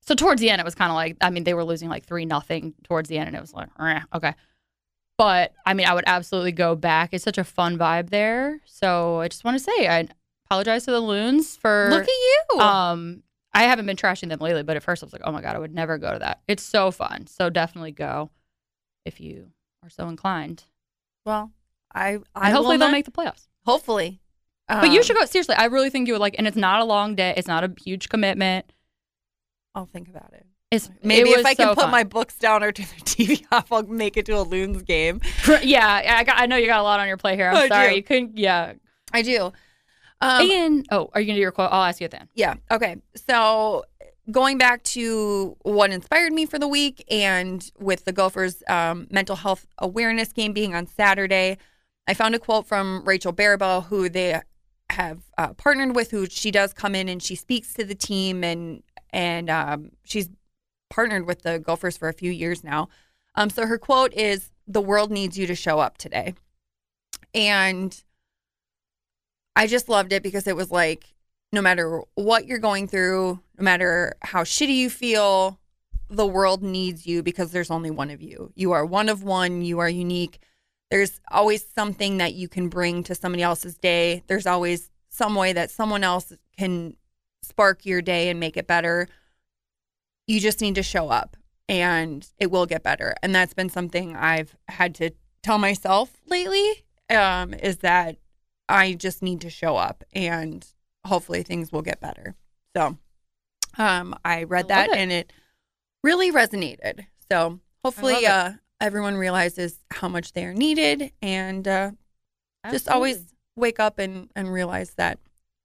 [0.00, 2.06] So towards the end, it was kind of like I mean they were losing like
[2.06, 4.34] three nothing towards the end, and it was like "Eh, okay.
[5.18, 7.10] But I mean, I would absolutely go back.
[7.12, 8.60] It's such a fun vibe there.
[8.64, 10.08] So I just want to say I
[10.46, 12.60] apologize to the loons for Look at you.
[12.60, 15.40] um, I haven't been trashing them lately, but at first I was like, oh my
[15.42, 16.40] God, I would never go to that.
[16.48, 17.26] It's so fun.
[17.26, 18.30] So definitely go
[19.04, 19.48] if you
[19.82, 20.64] are so inclined.
[21.24, 21.52] well,
[21.94, 23.46] I, I And hopefully they'll not- make the playoffs.
[23.64, 24.20] hopefully.
[24.68, 25.24] But you Um, should go.
[25.26, 27.32] Seriously, I really think you would like, and it's not a long day.
[27.36, 28.72] It's not a huge commitment.
[29.76, 30.44] I'll think about it.
[30.72, 31.90] It's Maybe it if I can put fun.
[31.92, 35.20] my books down or turn the TV off, I'll make it to a Loons game.
[35.62, 37.48] yeah, I, got, I know you got a lot on your plate here.
[37.48, 37.96] I'm I sorry, do.
[37.96, 38.36] you couldn't.
[38.38, 38.72] Yeah.
[39.12, 39.52] I do.
[40.20, 41.70] Um, and oh, are you gonna do your quote?
[41.72, 42.28] I'll ask you then.
[42.34, 42.54] Yeah.
[42.70, 42.96] Okay.
[43.28, 43.84] So
[44.30, 49.36] going back to what inspired me for the week and with the Gophers um, mental
[49.36, 51.58] health awareness game being on Saturday,
[52.06, 54.40] I found a quote from Rachel Barabel, who they
[54.90, 58.42] have uh, partnered with, who she does come in and she speaks to the team
[58.44, 60.28] and and um, she's
[60.90, 62.88] partnered with the Gophers for a few years now.
[63.34, 66.34] Um, so her quote is, "The world needs you to show up today,"
[67.34, 68.02] and
[69.56, 71.14] I just loved it because it was like,
[71.50, 75.58] no matter what you're going through, no matter how shitty you feel,
[76.10, 78.52] the world needs you because there's only one of you.
[78.54, 80.40] You are one of one, you are unique.
[80.90, 84.22] There's always something that you can bring to somebody else's day.
[84.26, 86.94] There's always some way that someone else can
[87.42, 89.08] spark your day and make it better.
[90.26, 91.36] You just need to show up
[91.68, 93.14] and it will get better.
[93.22, 95.10] And that's been something I've had to
[95.42, 98.16] tell myself lately um, is that
[98.68, 100.66] I just need to show up and
[101.04, 102.34] hopefully things will get better.
[102.76, 102.98] So
[103.78, 104.96] um, I read I that it.
[104.96, 105.32] and it
[106.02, 107.06] really resonated.
[107.30, 111.90] So hopefully uh, everyone realizes how much they are needed and uh,
[112.70, 113.24] just always
[113.56, 115.18] wake up and, and realize that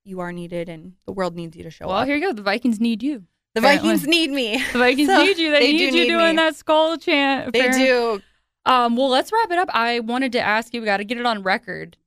[0.06, 1.99] you are needed and the world needs you to show Well, up.
[2.02, 2.34] Well, here you go.
[2.34, 3.23] The Vikings need you.
[3.53, 3.90] the apparently.
[3.90, 4.64] Vikings need me.
[4.73, 5.52] The Vikings So, need you.
[5.52, 6.36] They, they need you need doing me.
[6.38, 7.53] that Skol chant.
[7.53, 7.86] They apparently.
[7.86, 8.22] do.
[8.65, 9.69] Um, well, let's wrap it up.
[9.73, 11.98] I wanted to ask you, we got to get it on record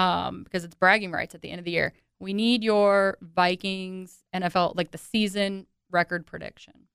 [0.00, 1.92] um, because it's bragging rights at the end of the year.
[2.18, 6.86] We need your Vikings NFL like the season record prediction.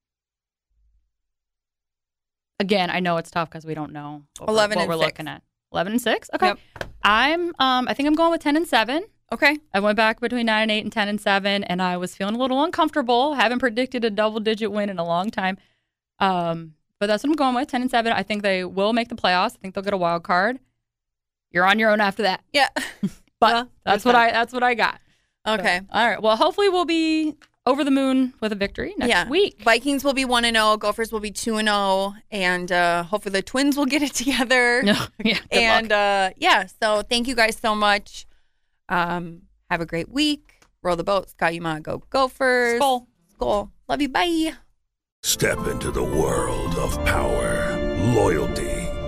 [2.60, 5.06] Again, I know it's tough because we don't know what 11 we're, what we're six.
[5.06, 5.44] looking at.
[5.72, 6.30] Eleven and six.
[6.34, 6.48] Okay.
[6.48, 6.60] Yep.
[7.04, 9.04] I'm um I think I'm going with ten and seven.
[9.34, 9.58] Okay.
[9.74, 12.36] I went back between nine and eight and ten and seven, and I was feeling
[12.36, 13.34] a little uncomfortable.
[13.34, 15.58] Haven't predicted a double digit win in a long time.
[16.20, 17.68] Um, but that's what I'm going with.
[17.68, 18.14] Ten and seven.
[18.14, 19.56] I think they will make the playoffs.
[19.56, 20.60] I think they'll get a wild card.
[21.56, 22.44] You're on your own after that.
[22.54, 22.68] Yeah.
[23.38, 24.30] But Well, that's what that.
[24.30, 25.00] I that's what I got.
[25.46, 25.80] Okay.
[25.80, 26.22] So, all right.
[26.22, 29.28] Well, hopefully we'll be over the moon with a victory next yeah.
[29.28, 29.62] week.
[29.62, 33.34] Vikings will be 1 and 0, Gophers will be 2 and 0, and uh hopefully
[33.34, 34.84] the Twins will get it together.
[34.86, 35.04] yeah.
[35.20, 35.98] Good and luck.
[35.98, 38.26] uh yeah, so thank you guys so much.
[38.88, 40.62] Um have a great week.
[40.82, 41.30] Roll the boat.
[41.32, 42.80] Ski-U-Mah, go Gophers.
[42.80, 43.08] Skol.
[43.38, 43.70] Skol.
[43.90, 44.10] Love you.
[44.10, 44.54] Bye.
[45.24, 47.76] Step into the world of power,
[48.16, 48.75] loyalty,